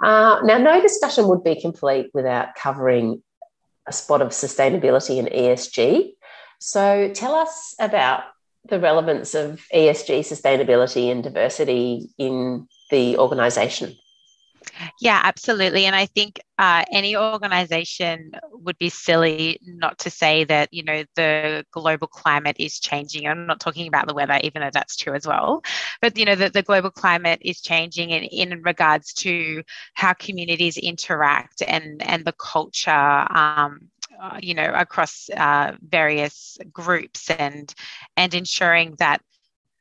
Uh, 0.00 0.38
now, 0.44 0.58
no 0.58 0.80
discussion 0.80 1.26
would 1.26 1.42
be 1.42 1.60
complete 1.60 2.10
without 2.14 2.54
covering 2.54 3.20
a 3.86 3.92
spot 3.92 4.22
of 4.22 4.28
sustainability 4.28 5.18
and 5.18 5.28
ESG. 5.28 6.12
So, 6.60 7.10
tell 7.12 7.34
us 7.34 7.74
about 7.80 8.22
the 8.68 8.78
relevance 8.78 9.34
of 9.34 9.60
ESG, 9.74 10.20
sustainability, 10.20 11.10
and 11.10 11.22
diversity 11.22 12.10
in 12.16 12.68
the 12.90 13.18
organisation. 13.18 13.96
Yeah, 15.00 15.20
absolutely. 15.22 15.86
And 15.86 15.94
I 15.94 16.06
think 16.06 16.40
uh, 16.58 16.84
any 16.92 17.16
organization 17.16 18.32
would 18.52 18.78
be 18.78 18.88
silly 18.88 19.58
not 19.64 19.98
to 20.00 20.10
say 20.10 20.44
that, 20.44 20.72
you 20.72 20.82
know, 20.82 21.04
the 21.16 21.64
global 21.72 22.06
climate 22.06 22.56
is 22.58 22.78
changing. 22.80 23.26
I'm 23.26 23.46
not 23.46 23.60
talking 23.60 23.86
about 23.88 24.06
the 24.08 24.14
weather, 24.14 24.38
even 24.42 24.62
though 24.62 24.70
that's 24.72 24.96
true 24.96 25.14
as 25.14 25.26
well. 25.26 25.62
But, 26.00 26.16
you 26.18 26.24
know, 26.24 26.34
that 26.36 26.52
the 26.52 26.62
global 26.62 26.90
climate 26.90 27.40
is 27.42 27.60
changing 27.60 28.10
in, 28.10 28.24
in 28.24 28.62
regards 28.62 29.12
to 29.14 29.62
how 29.94 30.12
communities 30.14 30.76
interact 30.76 31.62
and, 31.66 32.02
and 32.06 32.24
the 32.24 32.32
culture 32.32 32.90
um, 32.90 33.88
uh, 34.20 34.38
you 34.40 34.54
know 34.54 34.72
across 34.74 35.28
uh, 35.36 35.72
various 35.88 36.56
groups 36.72 37.30
and 37.30 37.74
and 38.16 38.32
ensuring 38.32 38.94
that 38.98 39.20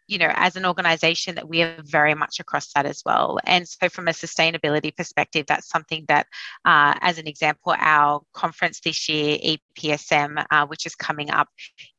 you 0.07 0.17
know, 0.17 0.31
as 0.35 0.55
an 0.55 0.65
organization 0.65 1.35
that 1.35 1.47
we 1.47 1.61
are 1.61 1.77
very 1.83 2.13
much 2.13 2.39
across 2.39 2.71
that 2.73 2.85
as 2.85 3.01
well. 3.05 3.39
And 3.45 3.67
so 3.67 3.89
from 3.89 4.07
a 4.07 4.11
sustainability 4.11 4.95
perspective, 4.95 5.45
that's 5.47 5.69
something 5.69 6.05
that, 6.07 6.27
uh, 6.65 6.95
as 7.01 7.17
an 7.17 7.27
example, 7.27 7.75
our 7.77 8.21
conference 8.33 8.81
this 8.81 9.07
year, 9.07 9.37
EPSM, 9.37 10.43
uh, 10.51 10.65
which 10.67 10.85
is 10.85 10.95
coming 10.95 11.29
up 11.29 11.47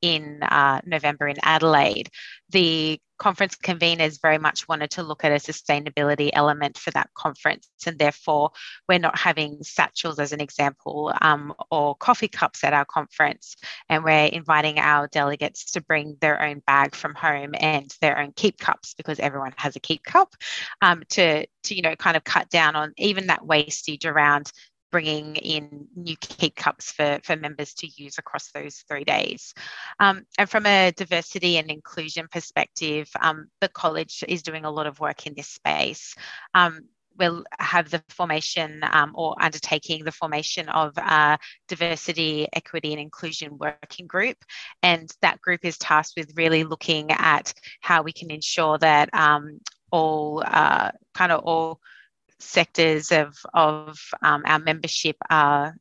in 0.02 0.42
uh, 0.42 0.80
November 0.84 1.28
in 1.28 1.36
Adelaide, 1.42 2.08
the 2.50 3.00
conference 3.18 3.56
conveners 3.56 4.20
very 4.20 4.38
much 4.38 4.68
wanted 4.68 4.90
to 4.92 5.02
look 5.02 5.24
at 5.24 5.32
a 5.32 5.36
sustainability 5.36 6.30
element 6.32 6.76
for 6.78 6.90
that 6.92 7.10
conference. 7.14 7.68
And 7.86 7.98
therefore, 7.98 8.50
we're 8.88 8.98
not 8.98 9.18
having 9.18 9.62
satchels 9.62 10.18
as 10.18 10.32
an 10.32 10.40
example 10.40 11.12
um, 11.20 11.54
or 11.70 11.94
coffee 11.94 12.28
cups 12.28 12.64
at 12.64 12.72
our 12.72 12.84
conference. 12.84 13.56
And 13.88 14.04
we're 14.04 14.26
inviting 14.26 14.78
our 14.78 15.08
delegates 15.08 15.72
to 15.72 15.80
bring 15.80 16.16
their 16.20 16.42
own 16.42 16.62
bag 16.66 16.94
from 16.94 17.14
home 17.14 17.54
and 17.58 17.94
their 18.00 18.18
own 18.18 18.32
keep 18.34 18.58
cups 18.58 18.94
because 18.94 19.20
everyone 19.20 19.54
has 19.56 19.76
a 19.76 19.80
keep 19.80 20.04
cup 20.04 20.34
um, 20.82 21.02
to, 21.10 21.46
to, 21.64 21.74
you 21.74 21.82
know, 21.82 21.96
kind 21.96 22.16
of 22.16 22.24
cut 22.24 22.48
down 22.50 22.76
on 22.76 22.92
even 22.96 23.28
that 23.28 23.46
wastage 23.46 24.06
around 24.06 24.50
bringing 24.94 25.34
in 25.34 25.88
new 25.96 26.14
keep 26.20 26.54
cups 26.54 26.92
for, 26.92 27.18
for 27.24 27.34
members 27.34 27.74
to 27.74 27.88
use 27.96 28.16
across 28.16 28.52
those 28.52 28.84
three 28.88 29.02
days. 29.02 29.52
Um, 29.98 30.24
and 30.38 30.48
from 30.48 30.66
a 30.66 30.92
diversity 30.92 31.56
and 31.56 31.68
inclusion 31.68 32.28
perspective, 32.30 33.10
um, 33.20 33.48
the 33.60 33.68
college 33.68 34.22
is 34.28 34.44
doing 34.44 34.64
a 34.64 34.70
lot 34.70 34.86
of 34.86 35.00
work 35.00 35.26
in 35.26 35.34
this 35.34 35.48
space. 35.48 36.14
Um, 36.54 36.82
we'll 37.18 37.42
have 37.58 37.90
the 37.90 38.04
formation 38.08 38.84
um, 38.84 39.10
or 39.16 39.34
undertaking 39.40 40.04
the 40.04 40.12
formation 40.12 40.68
of 40.68 40.96
a 40.96 41.40
diversity, 41.66 42.46
equity, 42.52 42.92
and 42.92 43.00
inclusion 43.00 43.58
working 43.58 44.06
group. 44.06 44.36
And 44.84 45.10
that 45.22 45.40
group 45.40 45.64
is 45.64 45.76
tasked 45.76 46.14
with 46.16 46.36
really 46.36 46.62
looking 46.62 47.10
at 47.10 47.52
how 47.80 48.02
we 48.02 48.12
can 48.12 48.30
ensure 48.30 48.78
that 48.78 49.12
um, 49.12 49.58
all 49.90 50.44
uh, 50.46 50.92
kind 51.14 51.32
of 51.32 51.40
all 51.40 51.80
sectors 52.44 53.10
of, 53.12 53.36
of 53.52 53.98
um, 54.22 54.42
our 54.46 54.58
membership 54.58 55.16
are, 55.30 55.74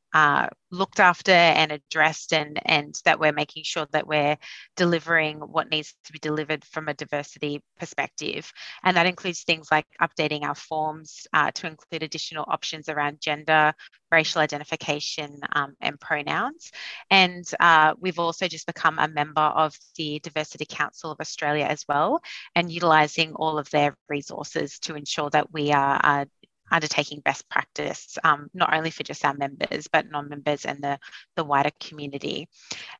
looked 0.72 1.00
after 1.00 1.32
and 1.32 1.72
addressed 1.72 2.34
and, 2.34 2.60
and 2.66 2.96
that 3.06 3.20
we're 3.20 3.32
making 3.32 3.64
sure 3.64 3.88
that 3.92 4.08
we're 4.08 4.38
delivering 4.76 5.38
what 5.38 5.70
needs 5.70 5.96
to 6.04 6.12
be 6.12 6.20
delivered 6.20 6.66
from 6.66 6.88
a 6.88 6.94
diversity 6.94 7.62
perspective. 7.80 8.52
And 8.84 8.98
that 8.98 9.06
includes 9.06 9.44
things 9.44 9.70
like 9.72 9.86
updating 10.02 10.44
our 10.44 10.56
forms 10.56 11.28
uh, 11.34 11.52
to 11.52 11.68
include 11.68 12.04
additional 12.04 12.46
options 12.48 12.90
around 12.90 13.22
gender, 13.22 13.74
racial 14.12 14.42
identification 14.42 15.40
um, 15.54 15.76
and 15.82 16.00
pronouns. 16.00 16.72
And 17.10 17.46
uh, 17.60 17.94
we've 18.00 18.20
also 18.20 18.48
just 18.48 18.66
become 18.66 18.98
a 19.00 19.08
member 19.08 19.42
of 19.42 19.78
the 19.96 20.20
Diversity 20.20 20.66
Council 20.66 21.12
of 21.12 21.20
Australia 21.20 21.66
as 21.66 21.86
well 21.88 22.22
and 22.56 22.72
utilising 22.72 23.34
all 23.34 23.58
of 23.58 23.70
their 23.70 23.96
resources 24.10 24.80
to 24.80 24.96
ensure 24.96 25.30
that 25.32 25.52
we 25.54 25.72
are 25.72 26.00
uh, 26.04 26.26
undertaking 26.74 27.22
best 27.22 27.48
practice, 27.50 28.18
um, 28.24 28.50
not 28.54 28.74
only 28.74 28.90
for 28.90 29.04
just 29.04 29.24
our 29.24 29.34
members, 29.34 29.88
but 29.92 30.10
non-members 30.10 30.66
and 30.66 30.84
the, 30.84 31.00
the 31.36 31.44
wider 31.44 31.72
community. 31.80 32.50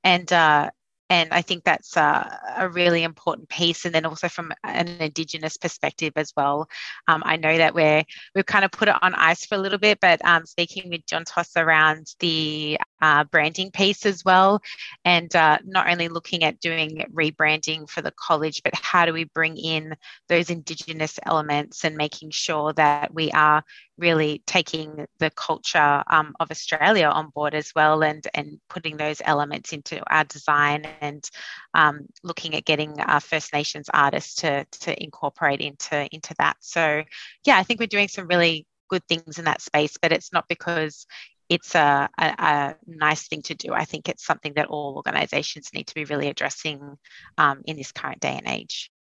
And 0.04 0.32
uh, 0.32 0.70
and 1.10 1.32
I 1.32 1.42
think 1.42 1.64
that's 1.64 1.96
a, 1.96 2.40
a, 2.58 2.70
really 2.70 3.04
important 3.04 3.48
piece. 3.50 3.86
And 3.86 3.94
then 3.94 4.06
also 4.06 4.30
from 4.30 4.52
an 4.64 4.88
Indigenous 4.88 5.58
perspective 5.58 6.14
as 6.16 6.34
well. 6.36 6.68
Um, 7.08 7.22
I 7.26 7.36
know 7.36 7.56
that 7.56 7.76
we're 7.76 8.04
we've 8.34 8.46
kind 8.46 8.66
of 8.66 8.72
put 8.72 8.88
it 8.88 8.96
on 9.02 9.14
ice 9.14 9.46
for 9.46 9.56
a 9.56 9.60
little 9.60 9.78
bit, 9.78 10.00
but 10.00 10.24
um, 10.26 10.46
speaking 10.46 10.90
with 10.90 11.06
Juntos 11.06 11.56
around 11.56 12.08
the 12.20 12.80
uh, 13.04 13.26
branding 13.26 13.70
piece 13.70 14.06
as 14.06 14.24
well, 14.24 14.62
and 15.04 15.36
uh, 15.36 15.58
not 15.66 15.90
only 15.90 16.08
looking 16.08 16.46
at 16.46 16.62
doing 16.62 17.04
rebranding 17.14 17.90
for 17.90 18.02
the 18.02 18.14
college, 18.16 18.64
but 18.64 18.74
how 18.74 19.06
do 19.06 19.12
we 19.12 19.26
bring 19.26 19.58
in 19.58 19.94
those 20.30 20.50
Indigenous 20.50 21.20
elements 21.26 21.84
and 21.84 21.98
making 21.98 22.32
sure 22.32 22.72
that 22.72 23.14
we 23.14 23.30
are 23.32 23.62
really 23.98 24.42
taking 24.48 25.06
the 25.20 25.30
culture 25.32 26.02
um, 26.08 26.34
of 26.40 26.50
Australia 26.50 27.08
on 27.08 27.30
board 27.30 27.54
as 27.54 27.74
well 27.76 28.02
and, 28.04 28.26
and 28.34 28.58
putting 28.70 28.96
those 28.96 29.22
elements 29.26 29.74
into 29.74 30.02
our 30.10 30.24
design 30.24 30.88
and 31.02 31.30
um, 31.74 32.08
looking 32.24 32.56
at 32.56 32.64
getting 32.64 32.98
our 33.02 33.20
First 33.20 33.52
Nations 33.52 33.90
artists 33.94 34.36
to, 34.36 34.66
to 34.80 35.04
incorporate 35.04 35.60
into, 35.60 36.08
into 36.14 36.34
that. 36.40 36.56
So, 36.62 37.04
yeah, 37.46 37.58
I 37.58 37.64
think 37.64 37.82
we're 37.82 37.88
doing 37.88 38.08
some 38.08 38.28
really 38.28 38.66
good 38.90 39.08
things 39.08 39.40
in 39.40 39.46
that 39.46 39.62
space, 39.62 39.98
but 40.02 40.12
it's 40.12 40.32
not 40.32 40.48
because 40.48 41.06
it's 41.50 41.76
a, 41.76 42.10
a, 42.18 42.26
a, 42.26 42.76
nice 42.88 43.28
thing 43.28 43.42
to 43.44 43.56
do. 43.56 43.74
I 43.74 43.86
think 43.86 44.10
it's 44.10 44.26
something 44.26 44.54
that 44.56 44.68
all 44.68 44.96
organizations 44.96 45.70
need 45.74 45.88
to 45.88 45.96
be 45.96 46.06
really 46.06 46.30
addressing 46.30 46.98
um, 47.38 47.62
in 47.66 47.78
this 47.78 47.92
current 47.92 48.22
day 48.22 48.36
and 48.38 48.48
age. 48.48 48.92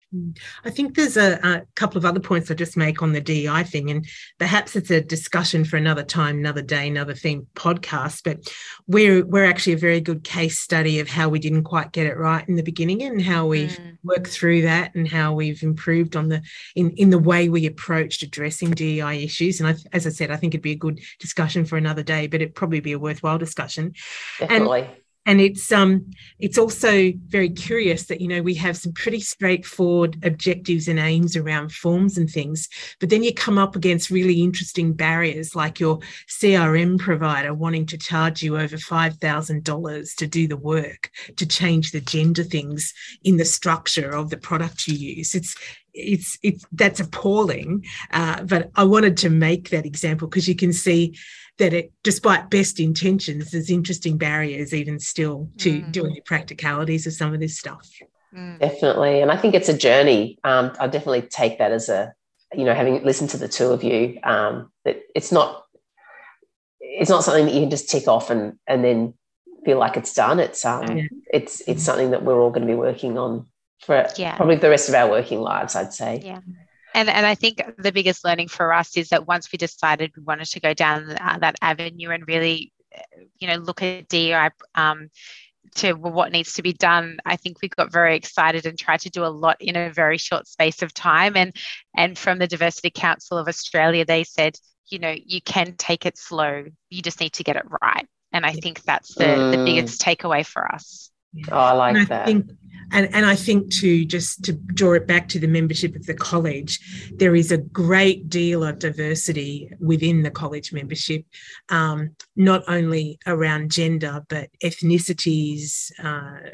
I 0.63 0.69
think 0.69 0.95
there's 0.95 1.17
a, 1.17 1.39
a, 1.43 1.62
couple 1.76 1.97
of 1.97 2.06
other 2.06 2.19
points 2.19 2.49
I 2.49 2.54
just 2.54 2.78
make 2.78 3.02
on 3.02 3.13
the 3.13 3.21
DEI 3.21 3.63
thing, 3.63 3.89
and 3.89 4.06
perhaps 4.39 4.76
it's 4.76 4.91
a 4.91 5.02
discussion 5.02 5.65
for 5.65 5.78
another 5.78 6.04
time, 6.04 6.38
another 6.38 6.62
day, 6.62 6.88
another 6.88 7.13
theme 7.13 7.47
podcast. 7.56 8.21
But 8.23 8.52
we're 8.88 9.26
we're 9.26 9.45
actually 9.45 9.73
a 9.73 9.78
very 9.78 10.02
good 10.02 10.23
case 10.23 10.60
study 10.60 10.99
of 10.99 11.08
how 11.10 11.30
we 11.30 11.39
didn't 11.39 11.63
quite 11.63 11.91
get 11.91 12.08
it 12.08 12.17
right 12.17 12.47
in 12.47 12.56
the 12.56 12.63
beginning, 12.63 13.04
and 13.04 13.21
how 13.21 13.47
we've 13.47 13.71
mm. 13.71 13.97
worked 14.04 14.28
through 14.28 14.63
that, 14.63 14.93
and 14.95 15.08
how 15.08 15.34
we've 15.34 15.63
improved 15.63 16.15
on 16.15 16.30
the 16.30 16.41
in 16.76 16.91
in 16.91 17.10
the 17.10 17.19
way 17.19 17.49
we 17.49 17.65
approached 17.65 18.23
addressing 18.23 18.71
DEI 18.71 19.23
issues. 19.23 19.60
And 19.60 19.69
I, 19.69 19.76
as 19.91 20.06
I 20.06 20.10
said, 20.10 20.32
I 20.32 20.38
think 20.38 20.54
it'd 20.54 20.62
be 20.62 20.71
a 20.71 20.76
good 20.76 21.02
discussion 21.19 21.65
for 21.65 21.78
another 21.78 22.04
day, 22.04 22.28
but 22.28 22.41
it'd 22.41 22.56
probably 22.56 22.80
be 22.80 22.93
a 22.93 22.99
worthwhile 22.99 23.38
discussion. 23.38 23.93
Definitely. 24.39 24.82
And, 24.82 25.02
and 25.25 25.39
it's 25.39 25.71
um 25.71 26.05
it's 26.39 26.57
also 26.57 27.12
very 27.27 27.49
curious 27.49 28.05
that 28.05 28.21
you 28.21 28.27
know 28.27 28.41
we 28.41 28.53
have 28.53 28.77
some 28.77 28.91
pretty 28.93 29.19
straightforward 29.19 30.17
objectives 30.23 30.88
and 30.88 30.99
aims 30.99 31.36
around 31.36 31.71
forms 31.71 32.17
and 32.17 32.29
things 32.29 32.67
but 32.99 33.09
then 33.09 33.23
you 33.23 33.33
come 33.33 33.57
up 33.57 33.75
against 33.75 34.09
really 34.09 34.41
interesting 34.41 34.93
barriers 34.93 35.55
like 35.55 35.79
your 35.79 35.99
crm 36.27 36.99
provider 36.99 37.53
wanting 37.53 37.86
to 37.86 37.97
charge 37.97 38.43
you 38.43 38.57
over 38.57 38.77
$5000 38.77 40.15
to 40.15 40.27
do 40.27 40.47
the 40.47 40.57
work 40.57 41.09
to 41.38 41.45
change 41.45 41.91
the 41.91 42.01
gender 42.01 42.43
things 42.43 42.93
in 43.23 43.38
the 43.38 43.45
structure 43.45 44.12
of 44.12 44.29
the 44.29 44.38
product 44.38 44.88
you 44.88 44.95
use. 44.95 45.36
It's 45.36 45.55
it's 45.93 46.38
it's 46.41 46.65
that's 46.71 46.99
appalling 46.99 47.86
uh, 48.12 48.41
but 48.43 48.71
i 48.75 48.84
wanted 48.84 49.15
to 49.15 49.29
make 49.29 49.69
that 49.69 49.86
example 49.86 50.27
because 50.27 50.47
you 50.47 50.56
can 50.56 50.73
see 50.73 51.13
that 51.58 51.73
it, 51.73 51.93
despite 52.03 52.49
best 52.49 52.79
intentions, 52.79 53.51
there's 53.51 53.69
interesting 53.69 54.17
barriers 54.17 54.73
even 54.73 54.99
still 54.99 55.49
to 55.58 55.82
mm. 55.82 55.91
doing 55.91 56.13
the 56.13 56.21
practicalities 56.21 57.06
of 57.06 57.13
some 57.13 57.34
of 57.34 57.39
this 57.39 57.58
stuff. 57.58 57.89
Mm. 58.36 58.60
Definitely. 58.60 59.21
And 59.21 59.32
I 59.32 59.38
think 59.38 59.53
it's 59.53 59.69
a 59.69 59.77
journey. 59.77 60.39
Um, 60.43 60.73
I 60.79 60.88
definitely 60.88 61.21
take 61.23 61.60
that 61.60 61.71
as 61.71 61.89
a, 61.89 62.13
you 62.56 62.65
know, 62.65 62.73
having 62.73 63.03
listened 63.03 63.29
to 63.32 63.38
the 63.38 63.47
two 63.47 63.67
of 63.67 63.84
you, 63.84 64.19
um, 64.23 64.71
that 64.86 65.01
it's 65.15 65.32
not, 65.32 65.63
it's 66.79 67.10
not 67.10 67.23
something 67.23 67.45
that 67.45 67.53
you 67.53 67.62
can 67.62 67.69
just 67.69 67.89
tick 67.89 68.08
off 68.08 68.29
and, 68.29 68.58
and 68.67 68.84
then 68.84 69.13
feel 69.63 69.77
like 69.77 69.95
it's 69.95 70.13
done. 70.13 70.39
It's, 70.39 70.65
um, 70.65 70.97
yeah. 70.97 71.08
it's, 71.32 71.62
it's 71.67 71.84
something 71.84 72.12
that 72.12 72.23
we're 72.23 72.39
all 72.39 72.49
going 72.49 72.67
to 72.67 72.67
be 72.67 72.75
working 72.75 73.17
on 73.17 73.45
for 73.86 74.08
yeah. 74.17 74.36
probably 74.36 74.56
the 74.56 74.69
rest 74.69 74.89
of 74.89 74.96
our 74.96 75.10
working 75.10 75.41
lives, 75.41 75.76
I'd 75.76 75.93
say. 75.93 76.22
Yeah. 76.24 76.39
And, 76.93 77.10
and 77.10 77.26
I 77.26 77.36
think 77.36 77.62
the 77.78 77.91
biggest 77.91 78.24
learning 78.24 78.50
for 78.50 78.72
us 78.72 78.96
is 78.98 79.10
that 79.10 79.28
once 79.28 79.52
we 79.52 79.58
decided 79.58 80.12
we 80.15 80.24
wanted 80.24 80.46
to 80.50 80.60
go 80.60 80.74
down 80.74 81.10
uh, 81.10 81.39
that 81.39 81.56
avenue 81.62 82.12
and 82.12 82.28
really, 82.28 82.72
you 83.39 83.48
know, 83.48 83.56
look 83.56 83.82
at 83.82 84.08
DEI 84.08 84.50
um, 84.76 85.10
to 85.76 85.93
what 85.93 86.32
needs 86.32 86.54
to 86.54 86.62
be 86.62 86.74
done, 86.74 87.17
I 87.26 87.36
think 87.36 87.62
we 87.62 87.69
got 87.69 87.91
very 87.91 88.15
excited 88.15 88.67
and 88.67 88.78
tried 88.78 89.02
to 89.02 89.10
do 89.10 89.26
a 89.26 89.28
lot 89.28 89.58
in 89.60 89.76
a 89.76 89.91
very 89.91 90.19
short 90.19 90.48
space 90.48 90.84
of 90.84 90.93
time. 90.93 91.36
And 91.36 91.56
and 91.98 92.17
from 92.17 92.38
the 92.38 92.48
Diversity 92.48 92.91
Council 92.91 93.39
of 93.39 93.48
Australia, 93.48 94.06
they 94.06 94.24
said, 94.24 94.56
you 94.88 95.00
know, 95.00 95.15
you 95.26 95.41
can 95.41 95.76
take 95.78 96.06
it 96.06 96.17
slow. 96.17 96.65
You 96.91 97.02
just 97.02 97.19
need 97.19 97.34
to 97.34 97.43
get 97.43 97.56
it 97.56 97.65
right. 97.82 98.06
And 98.32 98.46
I 98.46 98.54
think 98.54 98.84
that's 98.84 99.15
the, 99.15 99.26
mm. 99.26 99.52
the 99.52 99.63
biggest 99.63 100.02
takeaway 100.02 100.46
for 100.46 100.72
us. 100.72 101.12
Oh, 101.52 101.58
I 101.58 101.72
like 101.74 101.96
I 101.96 102.06
that. 102.06 102.26
Think, 102.26 102.52
and, 102.91 103.13
and 103.13 103.26
I 103.26 103.36
think 103.36 103.72
to 103.76 104.06
just 104.06 104.43
to 104.46 104.54
draw 104.54 104.93
it 104.93 105.08
back 105.08 105.28
to 105.30 105.39
the 105.39 105.48
membership 105.48 105.96
of 105.96 106.06
the 106.06 106.13
college, 106.13 106.80
there 107.15 107.36
is 107.36 107.52
a 107.52 107.58
great 107.58 108.30
deal 108.30 108.63
of 108.63 108.80
diversity 108.80 109.72
within 109.80 110.22
the 110.22 110.32
college 110.32 110.72
membership, 110.72 111.26
um, 111.69 112.15
not 112.36 112.63
only 112.67 113.17
around 113.26 113.72
gender, 113.72 114.24
but 114.30 114.50
ethnicities, 114.63 115.91
uh, 116.04 116.52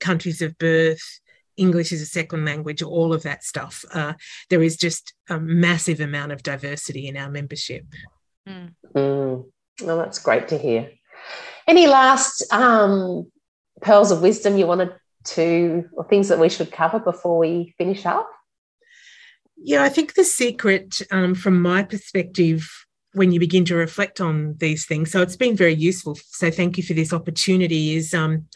countries 0.00 0.42
of 0.42 0.56
birth, 0.58 1.20
English 1.56 1.92
as 1.92 2.00
a 2.00 2.06
second 2.06 2.44
language, 2.44 2.82
all 2.82 3.12
of 3.12 3.22
that 3.22 3.42
stuff. 3.42 3.84
Uh, 3.92 4.14
there 4.50 4.62
is 4.62 4.76
just 4.76 5.14
a 5.28 5.40
massive 5.40 6.00
amount 6.00 6.32
of 6.32 6.42
diversity 6.42 7.08
in 7.08 7.16
our 7.16 7.30
membership. 7.30 7.84
Mm. 8.48 8.74
Mm. 8.94 9.44
Well, 9.82 9.98
that's 9.98 10.18
great 10.18 10.48
to 10.48 10.58
hear. 10.58 10.90
Any 11.66 11.86
last 11.86 12.44
um, 12.52 13.30
pearls 13.80 14.10
of 14.10 14.22
wisdom 14.22 14.56
you 14.56 14.66
wanted 14.66 14.94
to, 15.24 15.88
or 15.92 16.04
things 16.04 16.28
that 16.28 16.38
we 16.38 16.48
should 16.48 16.70
cover 16.70 16.98
before 16.98 17.38
we 17.38 17.74
finish 17.78 18.06
up? 18.06 18.30
Yeah, 19.56 19.82
I 19.82 19.88
think 19.88 20.14
the 20.14 20.24
secret, 20.24 21.00
um, 21.10 21.34
from 21.34 21.60
my 21.60 21.82
perspective, 21.82 22.68
when 23.12 23.30
you 23.30 23.38
begin 23.38 23.64
to 23.66 23.76
reflect 23.76 24.20
on 24.20 24.56
these 24.58 24.86
things, 24.86 25.10
so 25.10 25.22
it's 25.22 25.36
been 25.36 25.56
very 25.56 25.74
useful. 25.74 26.16
So 26.16 26.50
thank 26.50 26.76
you 26.76 26.82
for 26.82 26.94
this 26.94 27.12
opportunity. 27.12 27.94
Is 27.94 28.12
um, 28.12 28.46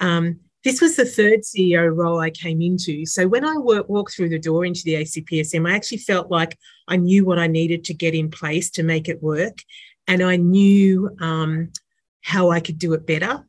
um, 0.00 0.40
this 0.62 0.80
was 0.80 0.96
the 0.96 1.06
third 1.06 1.40
CEO 1.40 1.94
role 1.94 2.20
I 2.20 2.30
came 2.30 2.60
into. 2.60 3.04
So 3.06 3.26
when 3.26 3.44
I 3.44 3.56
work, 3.56 3.88
walked 3.88 4.14
through 4.14 4.30
the 4.30 4.38
door 4.38 4.64
into 4.64 4.82
the 4.84 4.94
ACPSM, 4.94 5.68
I 5.68 5.74
actually 5.74 5.98
felt 5.98 6.30
like 6.30 6.58
I 6.88 6.96
knew 6.96 7.24
what 7.24 7.38
I 7.38 7.46
needed 7.46 7.84
to 7.84 7.94
get 7.94 8.14
in 8.14 8.30
place 8.30 8.70
to 8.72 8.82
make 8.82 9.08
it 9.08 9.22
work, 9.22 9.58
and 10.06 10.22
I 10.22 10.36
knew 10.36 11.10
um, 11.20 11.72
how 12.22 12.50
I 12.50 12.60
could 12.60 12.78
do 12.78 12.92
it 12.92 13.06
better. 13.06 13.44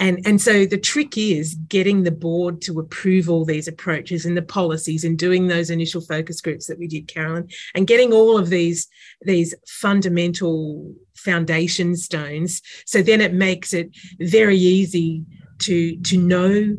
And, 0.00 0.26
and 0.26 0.40
so 0.40 0.64
the 0.64 0.78
trick 0.78 1.18
is 1.18 1.54
getting 1.68 2.02
the 2.02 2.10
board 2.10 2.62
to 2.62 2.80
approve 2.80 3.28
all 3.28 3.44
these 3.44 3.68
approaches 3.68 4.24
and 4.24 4.34
the 4.34 4.42
policies 4.42 5.04
and 5.04 5.18
doing 5.18 5.46
those 5.46 5.68
initial 5.68 6.00
focus 6.00 6.40
groups 6.40 6.66
that 6.66 6.78
we 6.78 6.88
did, 6.88 7.06
Carolyn, 7.06 7.48
and 7.74 7.86
getting 7.86 8.12
all 8.12 8.38
of 8.38 8.48
these, 8.48 8.88
these 9.22 9.54
fundamental 9.68 10.94
foundation 11.14 11.96
stones. 11.96 12.62
So 12.86 13.02
then 13.02 13.20
it 13.20 13.34
makes 13.34 13.74
it 13.74 13.90
very 14.18 14.56
easy 14.56 15.22
to, 15.60 15.96
to 15.98 16.16
know 16.16 16.76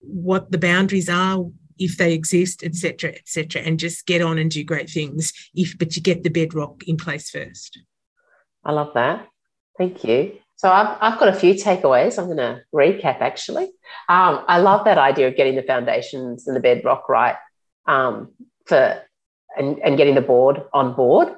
what 0.00 0.50
the 0.50 0.58
boundaries 0.58 1.10
are, 1.10 1.44
if 1.78 1.98
they 1.98 2.14
exist, 2.14 2.62
etc., 2.64 3.10
etc., 3.10 3.60
and 3.60 3.78
just 3.78 4.06
get 4.06 4.22
on 4.22 4.38
and 4.38 4.50
do 4.50 4.64
great 4.64 4.88
things. 4.88 5.32
If 5.54 5.76
but 5.78 5.96
you 5.96 6.02
get 6.02 6.22
the 6.22 6.30
bedrock 6.30 6.84
in 6.86 6.96
place 6.96 7.28
first. 7.28 7.78
I 8.64 8.72
love 8.72 8.92
that. 8.94 9.28
Thank 9.76 10.04
you. 10.04 10.38
So 10.64 10.72
I've, 10.72 10.96
I've 11.02 11.20
got 11.20 11.28
a 11.28 11.34
few 11.34 11.52
takeaways. 11.52 12.18
I'm 12.18 12.24
going 12.24 12.38
to 12.38 12.62
recap 12.74 13.20
actually. 13.20 13.64
Um, 14.08 14.42
I 14.48 14.60
love 14.60 14.86
that 14.86 14.96
idea 14.96 15.28
of 15.28 15.36
getting 15.36 15.56
the 15.56 15.62
foundations 15.62 16.46
and 16.46 16.56
the 16.56 16.60
bedrock 16.60 17.06
right 17.06 17.36
um, 17.86 18.32
for 18.64 18.98
and, 19.58 19.78
and 19.80 19.98
getting 19.98 20.14
the 20.14 20.22
board 20.22 20.62
on 20.72 20.94
board 20.94 21.28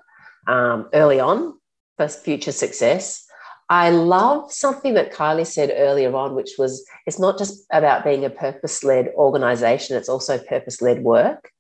um, 0.47 0.89
early 0.95 1.19
on 1.19 1.59
for 1.97 2.07
future 2.07 2.53
success. 2.53 3.27
I 3.69 3.91
love 3.91 4.53
something 4.53 4.95
that 4.95 5.12
Kylie 5.12 5.45
said 5.45 5.73
earlier 5.75 6.15
on, 6.15 6.37
which 6.37 6.53
was 6.57 6.87
it's 7.05 7.19
not 7.19 7.37
just 7.37 7.67
about 7.73 8.05
being 8.05 8.25
a 8.25 8.31
purpose 8.31 8.85
led 8.85 9.09
organization, 9.17 9.97
it's 9.97 10.09
also 10.09 10.39
purpose 10.39 10.81
led 10.81 11.03
work. 11.03 11.51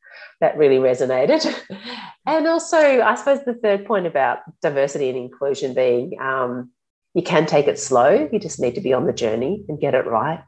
That 0.40 0.56
really 0.56 0.78
resonated. 0.78 1.52
and 2.26 2.46
also, 2.46 2.76
I 2.78 3.16
suppose 3.16 3.44
the 3.44 3.54
third 3.54 3.86
point 3.86 4.06
about 4.06 4.38
diversity 4.62 5.08
and 5.08 5.18
inclusion 5.18 5.74
being 5.74 6.16
um, 6.20 6.70
you 7.16 7.22
can 7.22 7.46
take 7.46 7.66
it 7.66 7.78
slow. 7.78 8.28
You 8.30 8.38
just 8.38 8.60
need 8.60 8.74
to 8.74 8.80
be 8.82 8.92
on 8.92 9.06
the 9.06 9.12
journey 9.12 9.64
and 9.68 9.80
get 9.80 9.94
it 9.94 10.06
right. 10.06 10.44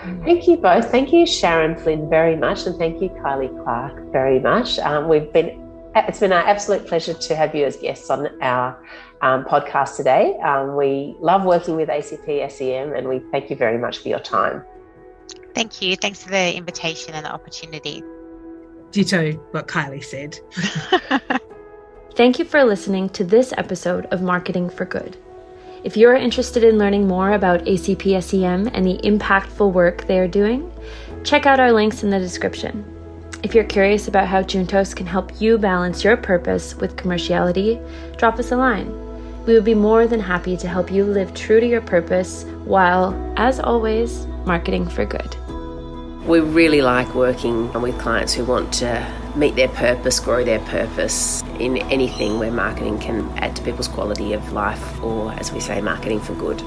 Mm. 0.00 0.24
Thank 0.24 0.48
you 0.48 0.56
both. 0.56 0.90
Thank 0.90 1.12
you, 1.12 1.26
Sharon 1.26 1.76
Flynn, 1.76 2.08
very 2.08 2.36
much, 2.36 2.66
and 2.66 2.74
thank 2.78 3.02
you, 3.02 3.10
Kylie 3.10 3.52
Clarke, 3.62 4.10
very 4.12 4.40
much. 4.40 4.78
Um, 4.78 5.08
we've 5.08 5.30
been 5.32 5.62
it's 5.94 6.20
been 6.20 6.32
our 6.32 6.46
absolute 6.46 6.86
pleasure 6.86 7.14
to 7.14 7.36
have 7.36 7.54
you 7.54 7.64
as 7.64 7.76
guests 7.76 8.10
on 8.10 8.28
our 8.42 8.82
um, 9.22 9.44
podcast 9.44 9.96
today. 9.96 10.38
Um, 10.42 10.76
we 10.76 11.16
love 11.20 11.44
working 11.44 11.76
with 11.76 11.90
ACPSEM, 11.90 12.96
and 12.96 13.08
we 13.08 13.20
thank 13.30 13.50
you 13.50 13.56
very 13.56 13.78
much 13.78 13.98
for 13.98 14.08
your 14.08 14.20
time. 14.20 14.62
Thank 15.54 15.82
you. 15.82 15.96
Thanks 15.96 16.22
for 16.22 16.30
the 16.30 16.54
invitation 16.54 17.14
and 17.14 17.26
the 17.26 17.32
opportunity. 17.32 18.02
Ditto 18.90 19.32
what 19.52 19.68
Kylie 19.68 20.04
said. 20.04 20.38
Thank 22.14 22.38
you 22.38 22.46
for 22.46 22.64
listening 22.64 23.10
to 23.10 23.24
this 23.24 23.52
episode 23.58 24.06
of 24.06 24.22
Marketing 24.22 24.70
for 24.70 24.86
Good. 24.86 25.18
If 25.86 25.96
you're 25.96 26.16
interested 26.16 26.64
in 26.64 26.78
learning 26.78 27.06
more 27.06 27.30
about 27.30 27.60
ACPSEM 27.60 28.72
and 28.74 28.84
the 28.84 28.98
impactful 29.04 29.72
work 29.72 30.04
they 30.08 30.18
are 30.18 30.26
doing, 30.26 30.68
check 31.22 31.46
out 31.46 31.60
our 31.60 31.70
links 31.70 32.02
in 32.02 32.10
the 32.10 32.18
description. 32.18 32.84
If 33.44 33.54
you're 33.54 33.62
curious 33.62 34.08
about 34.08 34.26
how 34.26 34.42
Juntos 34.42 34.96
can 34.96 35.06
help 35.06 35.40
you 35.40 35.58
balance 35.58 36.02
your 36.02 36.16
purpose 36.16 36.74
with 36.74 36.96
commerciality, 36.96 37.78
drop 38.18 38.40
us 38.40 38.50
a 38.50 38.56
line. 38.56 38.90
We 39.46 39.54
would 39.54 39.62
be 39.62 39.74
more 39.74 40.08
than 40.08 40.18
happy 40.18 40.56
to 40.56 40.66
help 40.66 40.90
you 40.90 41.04
live 41.04 41.32
true 41.34 41.60
to 41.60 41.66
your 41.68 41.82
purpose 41.82 42.42
while, 42.64 43.14
as 43.36 43.60
always, 43.60 44.26
marketing 44.44 44.88
for 44.88 45.04
good. 45.04 45.36
We 46.26 46.40
really 46.40 46.82
like 46.82 47.14
working 47.14 47.72
with 47.80 48.00
clients 48.00 48.34
who 48.34 48.44
want 48.44 48.72
to 48.74 49.14
meet 49.36 49.54
their 49.54 49.68
purpose, 49.68 50.18
grow 50.18 50.42
their 50.42 50.58
purpose 50.58 51.42
in 51.60 51.76
anything 51.76 52.40
where 52.40 52.50
marketing 52.50 52.98
can 52.98 53.30
add 53.38 53.54
to 53.54 53.62
people's 53.62 53.86
quality 53.86 54.32
of 54.32 54.52
life, 54.52 55.00
or 55.04 55.30
as 55.34 55.52
we 55.52 55.60
say, 55.60 55.80
marketing 55.80 56.18
for 56.18 56.34
good. 56.34 56.60